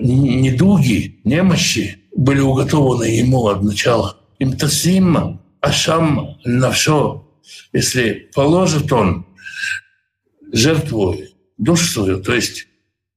недуги, 0.00 1.20
немощи 1.24 1.98
были 2.14 2.40
уготованы 2.40 3.04
ему 3.04 3.46
от 3.48 3.62
начала. 3.62 4.16
Им 4.38 4.56
тасим 4.56 5.40
ашам 5.60 6.38
навшо, 6.44 7.28
если 7.72 8.28
положит 8.34 8.92
он 8.92 9.26
жертву 10.52 11.16
душу 11.56 11.84
свою, 11.84 12.22
то 12.22 12.34
есть 12.34 12.68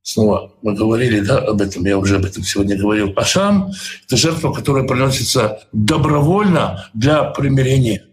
Снова 0.03 0.55
мы 0.63 0.73
говорили 0.73 1.19
да, 1.19 1.37
об 1.37 1.61
этом, 1.61 1.85
я 1.85 1.97
уже 1.97 2.15
об 2.15 2.25
этом 2.25 2.43
сегодня 2.43 2.75
говорил. 2.75 3.13
Ашам— 3.15 3.71
это 4.07 4.17
жертва, 4.17 4.51
которая 4.51 4.83
приносится 4.87 5.59
добровольно 5.71 6.89
для 6.95 7.25
примирения. 7.25 8.05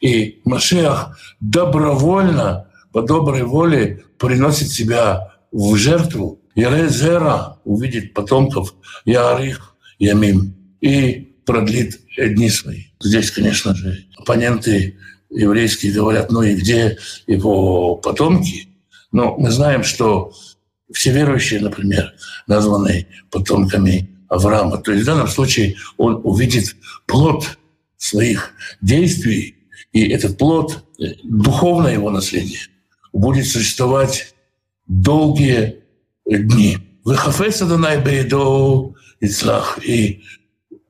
И 0.00 0.40
Машех 0.44 1.18
добровольно, 1.40 2.68
по 2.92 3.02
доброй 3.02 3.42
воле 3.42 4.04
приносит 4.18 4.68
себя 4.68 5.34
в 5.50 5.74
жертву. 5.74 6.41
Ярезера 6.54 7.58
увидит 7.64 8.14
потомков 8.14 8.74
Ярих, 9.04 9.74
Ямим 9.98 10.54
и 10.80 11.36
продлит 11.44 12.00
дни 12.16 12.50
свои. 12.50 12.84
Здесь, 13.00 13.30
конечно 13.30 13.74
же, 13.74 14.04
оппоненты 14.16 14.98
еврейские 15.30 15.92
говорят, 15.92 16.30
ну 16.30 16.42
и 16.42 16.54
где 16.54 16.98
его 17.26 17.96
потомки? 17.96 18.68
Но 19.12 19.36
мы 19.36 19.50
знаем, 19.50 19.84
что 19.84 20.32
все 20.92 21.12
верующие, 21.12 21.60
например, 21.60 22.12
названные 22.46 23.06
потомками 23.30 24.10
Авраама. 24.28 24.78
То 24.78 24.92
есть 24.92 25.04
в 25.04 25.06
данном 25.06 25.28
случае 25.28 25.76
он 25.96 26.20
увидит 26.24 26.76
плод 27.06 27.58
своих 27.96 28.52
действий, 28.80 29.56
и 29.92 30.08
этот 30.08 30.38
плод, 30.38 30.84
духовное 31.22 31.92
его 31.92 32.10
наследие, 32.10 32.60
будет 33.12 33.46
существовать 33.46 34.34
долгие 34.86 35.81
дни. 36.38 36.78
Выхафеса 37.04 37.66
Данай 37.66 38.02
Бейдо 38.02 38.94
Ицлах. 39.20 39.78
И 39.84 40.22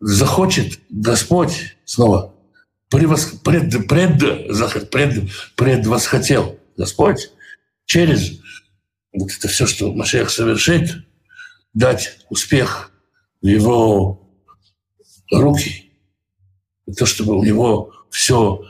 захочет 0.01 0.80
Господь 0.90 1.76
снова 1.84 2.34
превос, 2.93 3.32
пред, 3.43 3.88
пред, 3.88 4.90
пред, 4.90 5.30
предвосхотел 5.57 6.59
Господь 6.76 7.30
через 7.86 8.38
вот 9.12 9.30
это 9.30 9.49
все, 9.49 9.66
что 9.66 9.93
Машех 9.93 10.30
совершит, 10.30 10.90
дать 11.74 12.18
успех 12.28 12.90
в 13.40 13.47
его 13.47 14.20
руки, 15.30 15.93
то, 16.97 17.07
чтобы 17.07 17.38
у 17.38 17.43
него 17.43 17.93
все, 18.11 18.62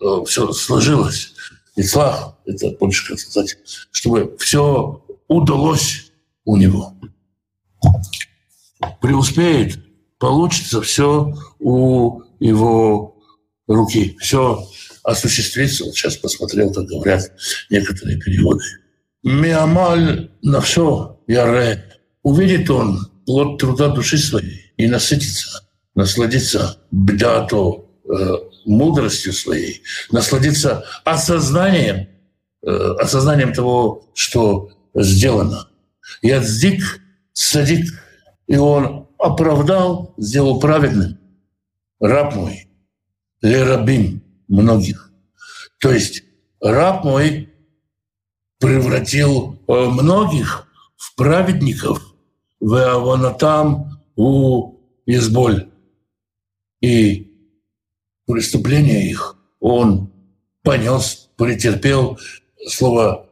э, 0.00 0.24
все 0.26 0.52
сложилось. 0.52 1.34
Ицлах, 1.76 2.36
это 2.44 2.70
больше, 2.70 3.08
как 3.08 3.18
сказать, 3.18 3.58
чтобы 3.90 4.36
все 4.38 5.04
удалось 5.26 6.03
у 6.44 6.56
него. 6.56 6.94
Преуспеет, 9.00 9.78
получится 10.18 10.82
все 10.82 11.34
у 11.58 12.22
его 12.40 13.16
руки. 13.66 14.16
Все 14.20 14.66
осуществится. 15.02 15.84
Вот 15.84 15.94
сейчас 15.94 16.16
посмотрел, 16.16 16.72
как 16.72 16.86
говорят 16.86 17.32
некоторые 17.70 18.18
переводы. 18.18 18.64
Миамаль 19.22 20.30
на 20.42 20.60
все 20.60 21.20
яре. 21.26 21.84
Увидит 22.22 22.70
он 22.70 23.10
плод 23.26 23.58
труда 23.58 23.88
души 23.88 24.18
своей 24.18 24.72
и 24.76 24.86
насытится, 24.86 25.66
насладится 25.94 26.78
бдато, 26.90 27.84
э, 28.04 28.34
мудростью 28.66 29.32
своей, 29.32 29.82
насладиться 30.10 30.84
осознанием, 31.04 32.08
э, 32.62 32.70
осознанием 32.98 33.52
того, 33.52 34.10
что 34.14 34.70
сделано. 34.94 35.68
Ядздик, 36.22 37.00
садик, 37.32 38.02
и 38.46 38.56
он 38.56 39.08
оправдал, 39.18 40.14
сделал 40.18 40.60
праведным 40.60 41.18
раб 42.00 42.34
мой, 42.34 42.68
лерабим 43.40 44.22
многих. 44.48 45.10
То 45.80 45.92
есть 45.92 46.22
раб 46.60 47.04
мой 47.04 47.52
превратил 48.58 49.58
э, 49.66 49.72
многих 49.72 50.68
в 50.96 51.14
праведников, 51.16 52.14
в 52.60 53.34
там 53.38 54.00
у 54.16 54.78
Изболь. 55.06 55.68
И 56.80 57.30
преступления 58.26 59.10
их 59.10 59.36
он 59.60 60.10
понес, 60.62 61.30
претерпел. 61.36 62.18
Слово 62.66 63.28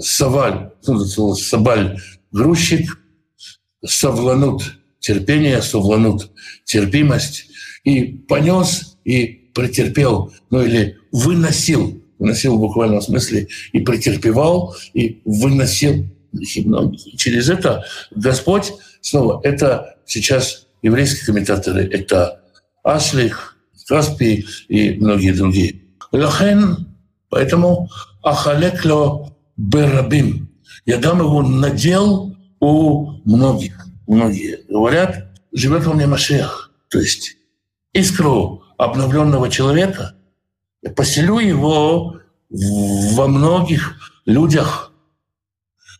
«саваль», 0.00 0.72
ну, 0.86 0.98
слово 1.04 1.34
«сабаль»— 1.34 2.00
грузчик, 2.32 2.98
«совланут»— 3.84 4.62
терпение, 5.00 5.62
«совланут»— 5.62 6.30
терпимость. 6.64 7.46
И 7.84 8.04
понес, 8.04 8.96
и 9.04 9.50
претерпел, 9.54 10.32
ну 10.50 10.62
или 10.62 10.98
выносил, 11.10 12.00
выносил 12.18 12.56
в 12.56 12.60
буквальном 12.60 13.02
смысле, 13.02 13.48
и 13.72 13.80
претерпевал, 13.80 14.76
и 14.94 15.20
выносил. 15.24 16.06
И 16.32 17.16
через 17.16 17.50
это 17.50 17.84
Господь, 18.12 18.72
снова, 19.00 19.40
это 19.42 19.96
сейчас 20.06 20.66
еврейские 20.80 21.26
комментаторы, 21.26 21.84
это 21.84 22.40
Ашлих, 22.82 23.56
Каспий 23.86 24.46
и 24.68 24.92
многие 24.92 25.32
другие. 25.32 25.82
Лахен, 26.12 26.88
поэтому 27.28 27.90
Ахалекло 28.22 29.36
Берабим. 29.56 30.51
Я 30.84 30.98
дам 30.98 31.20
его 31.20 31.42
надел 31.42 32.36
у 32.60 33.20
многих. 33.24 33.86
Многие 34.06 34.60
говорят, 34.68 35.28
живет 35.52 35.84
во 35.84 35.94
мне 35.94 36.06
Машех. 36.06 36.70
То 36.88 36.98
есть 36.98 37.36
искру 37.92 38.62
обновленного 38.76 39.48
человека, 39.48 40.14
поселю 40.96 41.38
его 41.38 42.18
во 42.50 43.26
многих 43.28 43.96
людях. 44.26 44.92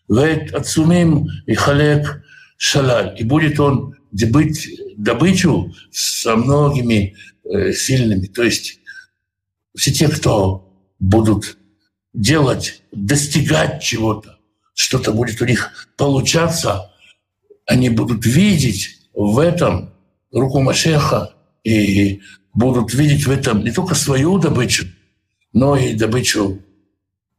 Вейт 0.08 0.52
отсумим 0.52 1.28
и 1.46 1.54
халек 1.54 2.22
шалаль. 2.56 3.14
И 3.18 3.24
будет 3.24 3.58
он 3.60 3.94
добыть 4.10 4.68
добычу 4.96 5.72
со 5.90 6.36
многими 6.36 7.14
Э, 7.44 7.72
сильными. 7.72 8.26
То 8.26 8.44
есть 8.44 8.78
все 9.76 9.92
те, 9.92 10.08
кто 10.08 10.72
будут 11.00 11.58
делать, 12.14 12.82
достигать 12.92 13.82
чего-то, 13.82 14.38
что-то 14.74 15.12
будет 15.12 15.40
у 15.40 15.44
них 15.44 15.88
получаться, 15.96 16.92
они 17.66 17.88
будут 17.88 18.26
видеть 18.26 18.98
в 19.14 19.38
этом 19.38 19.92
руку 20.32 20.60
Машеха 20.60 21.34
и 21.64 22.20
будут 22.54 22.94
видеть 22.94 23.26
в 23.26 23.30
этом 23.30 23.64
не 23.64 23.70
только 23.70 23.94
свою 23.94 24.38
добычу, 24.38 24.86
но 25.52 25.76
и 25.76 25.94
добычу 25.94 26.60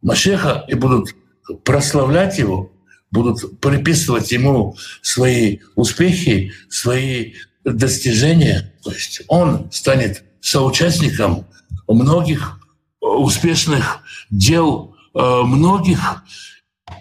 Машеха, 0.01 0.65
и 0.67 0.75
будут 0.75 1.15
прославлять 1.63 2.37
его, 2.37 2.71
будут 3.11 3.59
приписывать 3.59 4.31
ему 4.31 4.75
свои 5.01 5.59
успехи, 5.75 6.53
свои 6.69 7.33
достижения. 7.63 8.73
То 8.83 8.91
есть 8.91 9.21
он 9.27 9.71
станет 9.71 10.23
соучастником 10.41 11.45
многих 11.87 12.59
успешных 12.99 13.99
дел, 14.29 14.95
э, 15.13 15.41
многих 15.43 16.23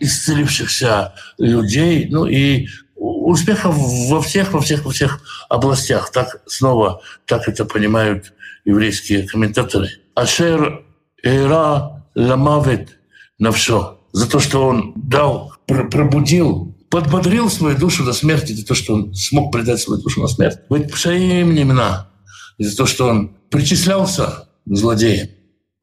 исцелившихся 0.00 1.14
людей, 1.38 2.08
ну 2.10 2.26
и 2.26 2.68
успехов 2.96 3.74
во 4.08 4.20
всех, 4.22 4.52
во 4.52 4.60
всех, 4.60 4.84
во 4.84 4.90
всех 4.90 5.20
областях. 5.48 6.10
Так 6.12 6.42
снова, 6.46 7.02
так 7.26 7.48
это 7.48 7.64
понимают 7.64 8.32
еврейские 8.64 9.26
комментаторы. 9.26 9.90
Ашер 10.14 10.84
Эра 11.22 12.04
Ламавет 12.14 12.98
Навшо. 13.38 13.98
За 14.12 14.28
то, 14.28 14.40
что 14.40 14.66
он 14.66 14.92
дал, 14.94 15.54
пробудил 15.66 16.76
подбодрил 16.92 17.48
свою 17.48 17.78
душу 17.78 18.04
до 18.04 18.12
смерти 18.12 18.52
за 18.52 18.66
то, 18.66 18.74
что 18.74 18.92
он 18.92 19.14
смог 19.14 19.50
предать 19.50 19.80
свою 19.80 20.02
душу 20.02 20.20
на 20.20 20.28
смерть. 20.28 20.58
Быть 20.68 20.92
пшаим 20.92 21.54
немна, 21.54 22.10
за 22.58 22.76
то, 22.76 22.84
что 22.84 23.08
он 23.08 23.34
причислялся 23.48 24.48
к 24.66 24.76
злодеям. 24.76 25.28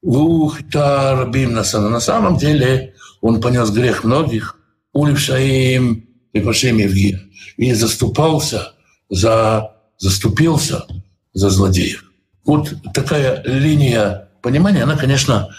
Ух, 0.03 0.59
тарбим 0.71 1.53
на 1.53 1.63
самом 1.63 2.37
деле 2.37 2.93
он 3.21 3.41
понес 3.41 3.69
грех 3.69 4.03
многих, 4.03 4.57
улившаим 4.93 6.07
и 6.33 6.39
пашим 6.39 6.77
Евгия, 6.77 7.21
и 7.57 7.73
заступался 7.73 8.73
за, 9.09 9.75
заступился 9.97 10.85
за 11.33 11.49
злодеев. 11.49 12.03
Вот 12.45 12.73
такая 12.93 13.43
линия 13.43 14.29
понимания, 14.41 14.83
она, 14.83 14.95
конечно, 14.95 15.49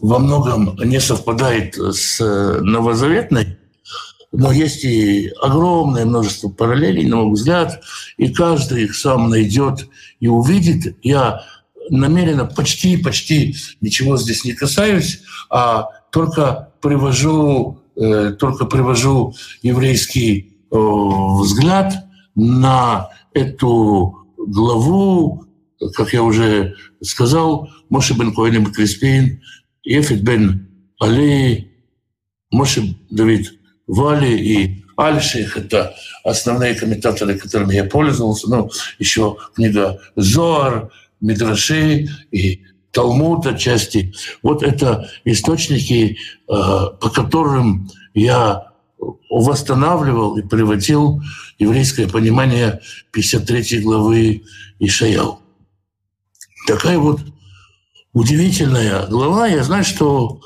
во 0.00 0.18
многом 0.18 0.76
не 0.82 1.00
совпадает 1.00 1.76
с 1.76 2.18
новозаветной, 2.20 3.58
но 4.32 4.52
есть 4.52 4.84
и 4.84 5.30
огромное 5.42 6.04
множество 6.04 6.48
параллелей, 6.48 7.04
на 7.06 7.16
мой 7.16 7.32
взгляд, 7.34 7.82
и 8.16 8.28
каждый 8.32 8.84
их 8.84 8.94
сам 8.94 9.28
найдет 9.28 9.88
и 10.20 10.28
увидит. 10.28 10.96
Я 11.02 11.44
намеренно 11.90 12.46
почти-почти 12.46 13.56
ничего 13.80 14.16
здесь 14.16 14.44
не 14.44 14.52
касаюсь, 14.52 15.22
а 15.50 15.88
только 16.10 16.72
привожу, 16.80 17.80
э, 17.96 18.32
только 18.38 18.64
привожу 18.64 19.34
еврейский 19.62 20.56
э, 20.70 20.76
взгляд 20.76 21.94
на 22.34 23.10
эту 23.34 24.16
главу, 24.36 25.44
как 25.94 26.12
я 26.12 26.22
уже 26.22 26.76
сказал, 27.02 27.68
Моше 27.88 28.14
бен 28.14 28.34
Коэн 28.34 28.64
бен 28.64 28.72
Криспин, 28.72 29.40
Ефет 29.82 30.22
бен 30.22 30.68
Али, 30.98 31.72
Моше 32.50 32.96
Давид 33.10 33.52
Вали 33.86 34.36
и 34.36 34.84
Альших– 34.96 35.56
это 35.56 35.94
основные 36.24 36.74
комментаторы, 36.74 37.38
которыми 37.38 37.74
я 37.74 37.84
пользовался. 37.84 38.50
Ну, 38.50 38.70
еще 38.98 39.36
книга 39.54 39.98
Зоар, 40.14 40.90
Мидраши 41.20 42.08
и 42.30 42.62
Талмуд 42.92 43.46
отчасти. 43.46 44.12
Вот 44.42 44.62
это 44.62 45.08
источники, 45.24 46.16
э, 46.16 46.16
по 46.48 47.10
которым 47.10 47.90
я 48.14 48.68
восстанавливал 49.30 50.36
и 50.36 50.42
приводил 50.42 51.22
еврейское 51.58 52.06
понимание 52.06 52.80
53 53.12 53.80
главы 53.80 54.42
Ишаял. 54.78 55.40
Такая 56.66 56.98
вот 56.98 57.20
удивительная 58.12 59.06
глава. 59.06 59.46
Я 59.46 59.62
знаю, 59.62 59.84
что 59.84 60.40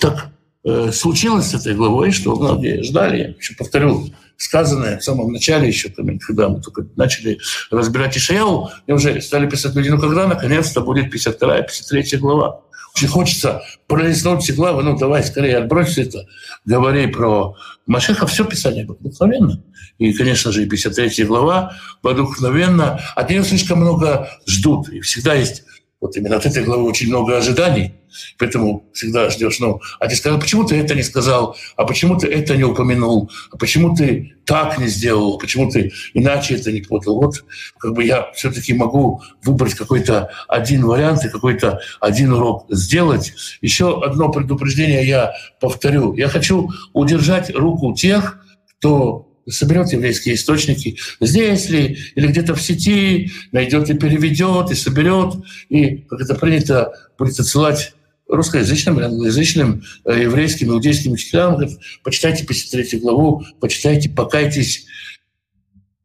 так 0.00 0.34
Э, 0.66 0.90
случилось 0.92 1.50
с 1.50 1.54
этой 1.54 1.74
главой, 1.74 2.10
что 2.10 2.34
многие 2.34 2.82
ждали, 2.82 3.18
я 3.18 3.28
еще 3.28 3.54
повторю, 3.54 4.08
сказанное 4.36 4.98
в 4.98 5.04
самом 5.04 5.32
начале 5.32 5.68
еще, 5.68 5.90
когда 5.90 6.48
мы 6.48 6.60
только 6.60 6.86
начали 6.96 7.38
разбирать 7.70 8.16
Ишаяу, 8.16 8.70
уже 8.88 9.20
стали 9.20 9.48
писать 9.48 9.74
люди, 9.74 9.88
ну 9.88 10.00
когда 10.00 10.26
наконец-то 10.26 10.80
будет 10.80 11.10
52 11.10 11.62
53 11.62 12.18
глава? 12.18 12.60
Очень 12.96 13.08
хочется 13.08 13.62
пролистнуть 13.88 14.42
все 14.42 14.52
главы, 14.52 14.84
ну 14.84 14.96
давай 14.96 15.24
скорее 15.24 15.58
отбрось 15.58 15.98
это, 15.98 16.26
говори 16.64 17.08
про 17.08 17.56
Машеха, 17.86 18.26
все 18.26 18.44
Писание 18.44 18.86
вдохновенно. 18.86 19.62
И, 19.98 20.12
конечно 20.12 20.52
же, 20.52 20.62
и 20.62 20.68
53 20.68 21.24
глава 21.24 21.76
вдохновенно. 22.02 23.00
От 23.14 23.30
нее 23.30 23.44
слишком 23.44 23.80
много 23.80 24.28
ждут. 24.46 24.88
И 24.88 25.00
всегда 25.00 25.34
есть 25.34 25.63
вот 26.04 26.18
именно 26.18 26.36
от 26.36 26.44
этой 26.44 26.62
главы 26.62 26.84
очень 26.84 27.08
много 27.08 27.38
ожиданий, 27.38 27.94
поэтому 28.38 28.84
всегда 28.92 29.30
ждешь, 29.30 29.58
ну, 29.58 29.80
а 29.98 30.06
ты 30.06 30.16
сказал, 30.16 30.38
почему 30.38 30.64
ты 30.64 30.76
это 30.76 30.94
не 30.94 31.02
сказал, 31.02 31.56
а 31.76 31.86
почему 31.86 32.18
ты 32.18 32.28
это 32.28 32.58
не 32.58 32.62
упомянул, 32.62 33.30
а 33.50 33.56
почему 33.56 33.96
ты 33.96 34.34
так 34.44 34.76
не 34.78 34.86
сделал, 34.88 35.38
почему 35.38 35.70
ты 35.70 35.92
иначе 36.12 36.56
это 36.56 36.70
не 36.72 36.82
подал. 36.82 37.22
Вот 37.22 37.42
как 37.78 37.94
бы 37.94 38.04
я 38.04 38.30
все 38.34 38.52
таки 38.52 38.74
могу 38.74 39.22
выбрать 39.42 39.72
какой-то 39.72 40.30
один 40.46 40.84
вариант 40.84 41.24
и 41.24 41.30
какой-то 41.30 41.80
один 42.00 42.34
урок 42.34 42.66
сделать. 42.68 43.32
Еще 43.62 44.04
одно 44.04 44.30
предупреждение 44.30 45.06
я 45.06 45.32
повторю. 45.58 46.12
Я 46.12 46.28
хочу 46.28 46.68
удержать 46.92 47.48
руку 47.54 47.94
тех, 47.94 48.44
кто 48.76 49.33
соберет 49.48 49.92
еврейские 49.92 50.34
источники 50.36 50.96
здесь 51.20 51.68
ли, 51.68 51.98
или 52.14 52.26
где-то 52.26 52.54
в 52.54 52.62
сети, 52.62 53.30
найдет 53.52 53.90
и 53.90 53.94
переведет, 53.94 54.70
и 54.70 54.74
соберет, 54.74 55.34
и, 55.68 55.98
как 56.08 56.20
это 56.20 56.34
принято, 56.34 56.92
будет 57.18 57.38
отсылать 57.38 57.94
русскоязычным, 58.28 58.98
англоязычным, 58.98 59.82
э, 60.06 60.22
еврейским, 60.22 60.70
иудейским 60.70 61.12
учителям, 61.12 61.54
говорит, 61.56 61.78
почитайте 62.02 62.44
53 62.46 62.98
главу, 63.00 63.44
почитайте, 63.60 64.08
покайтесь. 64.08 64.86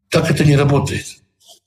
Так 0.09 0.29
это 0.29 0.43
не 0.43 0.57
работает. 0.57 1.05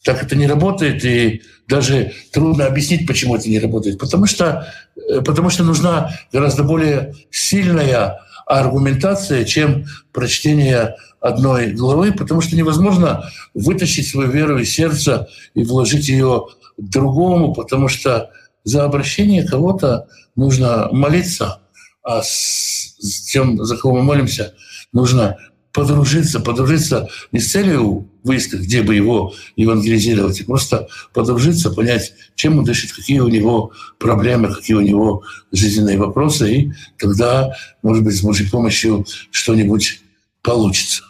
Так 0.04 0.22
это 0.22 0.36
не 0.36 0.46
работает, 0.46 1.04
и 1.04 1.42
даже 1.68 2.12
трудно 2.32 2.66
объяснить, 2.66 3.06
почему 3.06 3.36
это 3.36 3.48
не 3.48 3.60
работает. 3.60 3.98
Потому 3.98 4.26
что, 4.26 4.68
э, 4.96 5.20
потому 5.22 5.48
что 5.48 5.64
нужна 5.64 6.18
гораздо 6.32 6.64
более 6.64 7.14
сильная 7.30 8.18
аргументация, 8.46 9.44
чем 9.44 9.86
прочтение 10.12 10.96
одной 11.22 11.72
главы, 11.72 12.12
потому 12.12 12.40
что 12.40 12.56
невозможно 12.56 13.30
вытащить 13.54 14.08
свою 14.08 14.30
веру 14.30 14.58
из 14.58 14.70
сердца 14.70 15.28
и 15.54 15.62
вложить 15.62 16.08
ее 16.08 16.46
другому, 16.76 17.54
потому 17.54 17.88
что 17.88 18.30
за 18.64 18.84
обращение 18.84 19.46
кого-то 19.46 20.08
нужно 20.36 20.88
молиться, 20.90 21.60
а 22.02 22.22
с 22.22 22.96
тем, 23.30 23.64
за 23.64 23.76
кого 23.76 23.96
мы 23.96 24.02
молимся, 24.02 24.54
нужно 24.92 25.36
подружиться, 25.72 26.40
подружиться 26.40 27.08
не 27.30 27.40
с 27.40 27.50
целью 27.50 28.08
выискать, 28.24 28.60
где 28.60 28.82
бы 28.82 28.94
его 28.94 29.32
евангелизировать, 29.56 30.40
а 30.42 30.44
просто 30.44 30.88
подружиться, 31.14 31.70
понять, 31.70 32.12
чем 32.34 32.58
он 32.58 32.64
дышит, 32.64 32.92
какие 32.92 33.20
у 33.20 33.28
него 33.28 33.72
проблемы, 33.98 34.52
какие 34.52 34.76
у 34.76 34.80
него 34.80 35.22
жизненные 35.50 35.98
вопросы, 35.98 36.52
и 36.52 36.72
тогда, 36.98 37.56
может 37.82 38.04
быть, 38.04 38.16
с 38.16 38.22
Божьей 38.22 38.50
помощью 38.50 39.06
что-нибудь 39.30 40.00
получится. 40.42 41.04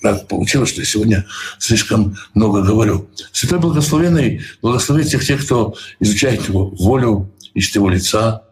Так 0.00 0.28
получилось, 0.28 0.70
что 0.70 0.80
я 0.80 0.86
сегодня 0.86 1.26
слишком 1.58 2.16
много 2.34 2.62
говорю. 2.62 3.10
Святой 3.32 3.58
Благословенный 3.58 4.42
благословит 4.62 5.08
всех 5.08 5.24
тех, 5.24 5.44
кто 5.44 5.74
изучает 5.98 6.48
его 6.48 6.70
волю, 6.70 7.34
ищет 7.54 7.76
его 7.76 7.88
лица. 7.88 8.44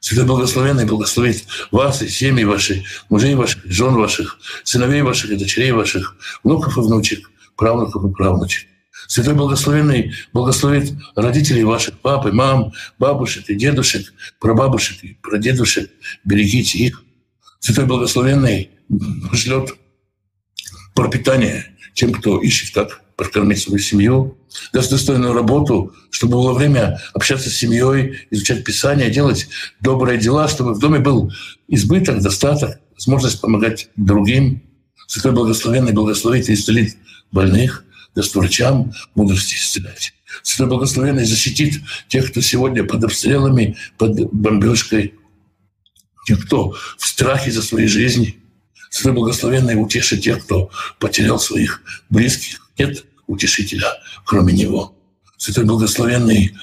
Святой 0.00 0.26
Благословенный 0.26 0.84
благословит 0.84 1.46
вас 1.70 2.02
и 2.02 2.08
семьи 2.08 2.44
ваши, 2.44 2.84
мужей 3.08 3.34
ваших, 3.34 3.64
жен 3.64 3.94
ваших, 3.94 4.38
сыновей 4.64 5.00
ваших 5.00 5.30
и 5.30 5.36
дочерей 5.36 5.72
ваших, 5.72 6.16
внуков 6.44 6.76
и 6.76 6.80
внучек, 6.80 7.30
правнуков 7.56 8.04
и 8.04 8.12
правнучек. 8.12 8.68
Святой 9.08 9.32
Благословенный 9.32 10.12
благословит 10.34 10.92
родителей 11.16 11.64
ваших, 11.64 11.98
папы, 12.00 12.32
мам, 12.32 12.72
бабушек 12.98 13.48
и 13.48 13.54
дедушек, 13.54 14.12
прабабушек 14.40 15.02
и 15.04 15.14
прадедушек. 15.22 15.90
Берегите 16.24 16.78
их. 16.80 17.02
Святой 17.60 17.86
Благословенный 17.86 18.70
шлет 19.32 19.70
пропитание 20.94 21.66
тем, 21.94 22.12
кто 22.12 22.40
ищет, 22.40 22.74
как 22.74 23.02
прокормить 23.16 23.60
свою 23.60 23.78
семью, 23.78 24.38
даст 24.72 24.90
достойную 24.90 25.32
работу, 25.32 25.94
чтобы 26.10 26.34
было 26.34 26.52
время 26.52 27.00
общаться 27.14 27.50
с 27.50 27.54
семьей, 27.54 28.26
изучать 28.30 28.64
Писание, 28.64 29.10
делать 29.10 29.48
добрые 29.80 30.18
дела, 30.18 30.48
чтобы 30.48 30.74
в 30.74 30.78
доме 30.78 30.98
был 30.98 31.32
избыток, 31.68 32.20
достаток, 32.20 32.80
возможность 32.94 33.40
помогать 33.40 33.88
другим. 33.96 34.62
Святой 35.06 35.32
Благословенный 35.32 35.92
благословит 35.92 36.48
и 36.48 36.54
исцелит 36.54 36.96
больных, 37.30 37.84
даст 38.14 38.34
врачам 38.34 38.92
мудрости 39.14 39.54
исцелять. 39.54 40.14
Святой 40.42 40.68
Благословенный 40.68 41.24
защитит 41.24 41.82
тех, 42.08 42.30
кто 42.30 42.40
сегодня 42.40 42.84
под 42.84 43.04
обстрелами, 43.04 43.76
под 43.98 44.32
бомбежкой, 44.32 45.14
тех, 46.26 46.46
кто 46.46 46.74
в 46.98 47.06
страхе 47.06 47.50
за 47.50 47.62
свои 47.62 47.86
жизни– 47.86 48.38
Святой 48.92 49.14
Благословенный 49.14 49.82
утешит 49.82 50.20
тех, 50.20 50.44
кто 50.44 50.70
потерял 50.98 51.38
своих 51.38 51.80
близких. 52.10 52.70
Нет 52.78 53.06
утешителя, 53.26 53.86
кроме 54.26 54.52
Него. 54.52 54.94
Святой 55.38 55.64
Благословенный 55.64 56.54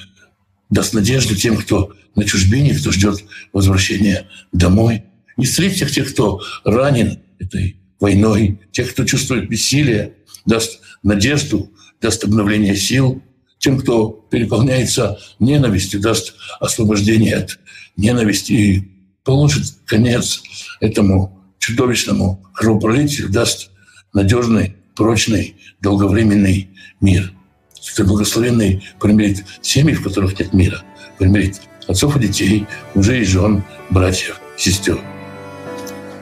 даст 0.70 0.94
надежду 0.94 1.34
тем, 1.34 1.56
кто 1.56 1.92
на 2.14 2.24
чужбине, 2.24 2.72
кто 2.74 2.92
ждет 2.92 3.24
возвращения 3.52 4.28
домой. 4.52 5.02
Исцелит 5.38 5.72
всех 5.72 5.90
тех, 5.90 6.12
кто 6.12 6.40
ранен 6.62 7.18
этой 7.40 7.76
войной, 7.98 8.60
тех, 8.70 8.92
кто 8.92 9.04
чувствует 9.04 9.48
бессилие, 9.48 10.14
даст 10.46 10.78
надежду, 11.02 11.72
даст 12.00 12.22
обновление 12.22 12.76
сил. 12.76 13.20
Тем, 13.58 13.76
кто 13.76 14.08
переполняется 14.30 15.18
ненавистью, 15.40 16.00
даст 16.00 16.34
освобождение 16.60 17.34
от 17.34 17.58
ненависти 17.96 18.52
и 18.52 18.88
положит 19.24 19.64
конец 19.84 20.44
этому 20.78 21.39
чудовищному 21.60 22.42
кровопролитию 22.52 23.28
даст 23.28 23.70
надежный, 24.12 24.76
прочный, 24.96 25.56
долговременный 25.80 26.70
мир. 27.00 27.32
Святой 27.80 28.06
Благословенный 28.06 28.82
примирит 28.98 29.44
семьи, 29.62 29.94
в 29.94 30.02
которых 30.02 30.38
нет 30.38 30.52
мира, 30.52 30.82
примирит 31.18 31.60
отцов 31.86 32.16
и 32.16 32.20
детей, 32.20 32.66
мужей 32.94 33.20
и 33.20 33.24
жен, 33.24 33.62
братьев, 33.90 34.40
сестер. 34.56 34.98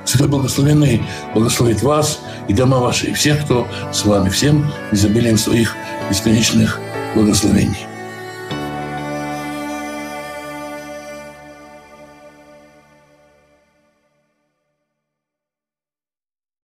Святой 0.04 0.28
Благословенный 0.28 1.02
благословит 1.34 1.82
вас 1.82 2.20
и 2.48 2.52
дома 2.52 2.78
ваши, 2.78 3.08
и 3.08 3.14
всех, 3.14 3.44
кто 3.44 3.66
с 3.92 4.04
вами, 4.04 4.28
всем 4.28 4.70
изобилием 4.92 5.38
своих 5.38 5.74
бесконечных 6.10 6.78
благословений. 7.14 7.86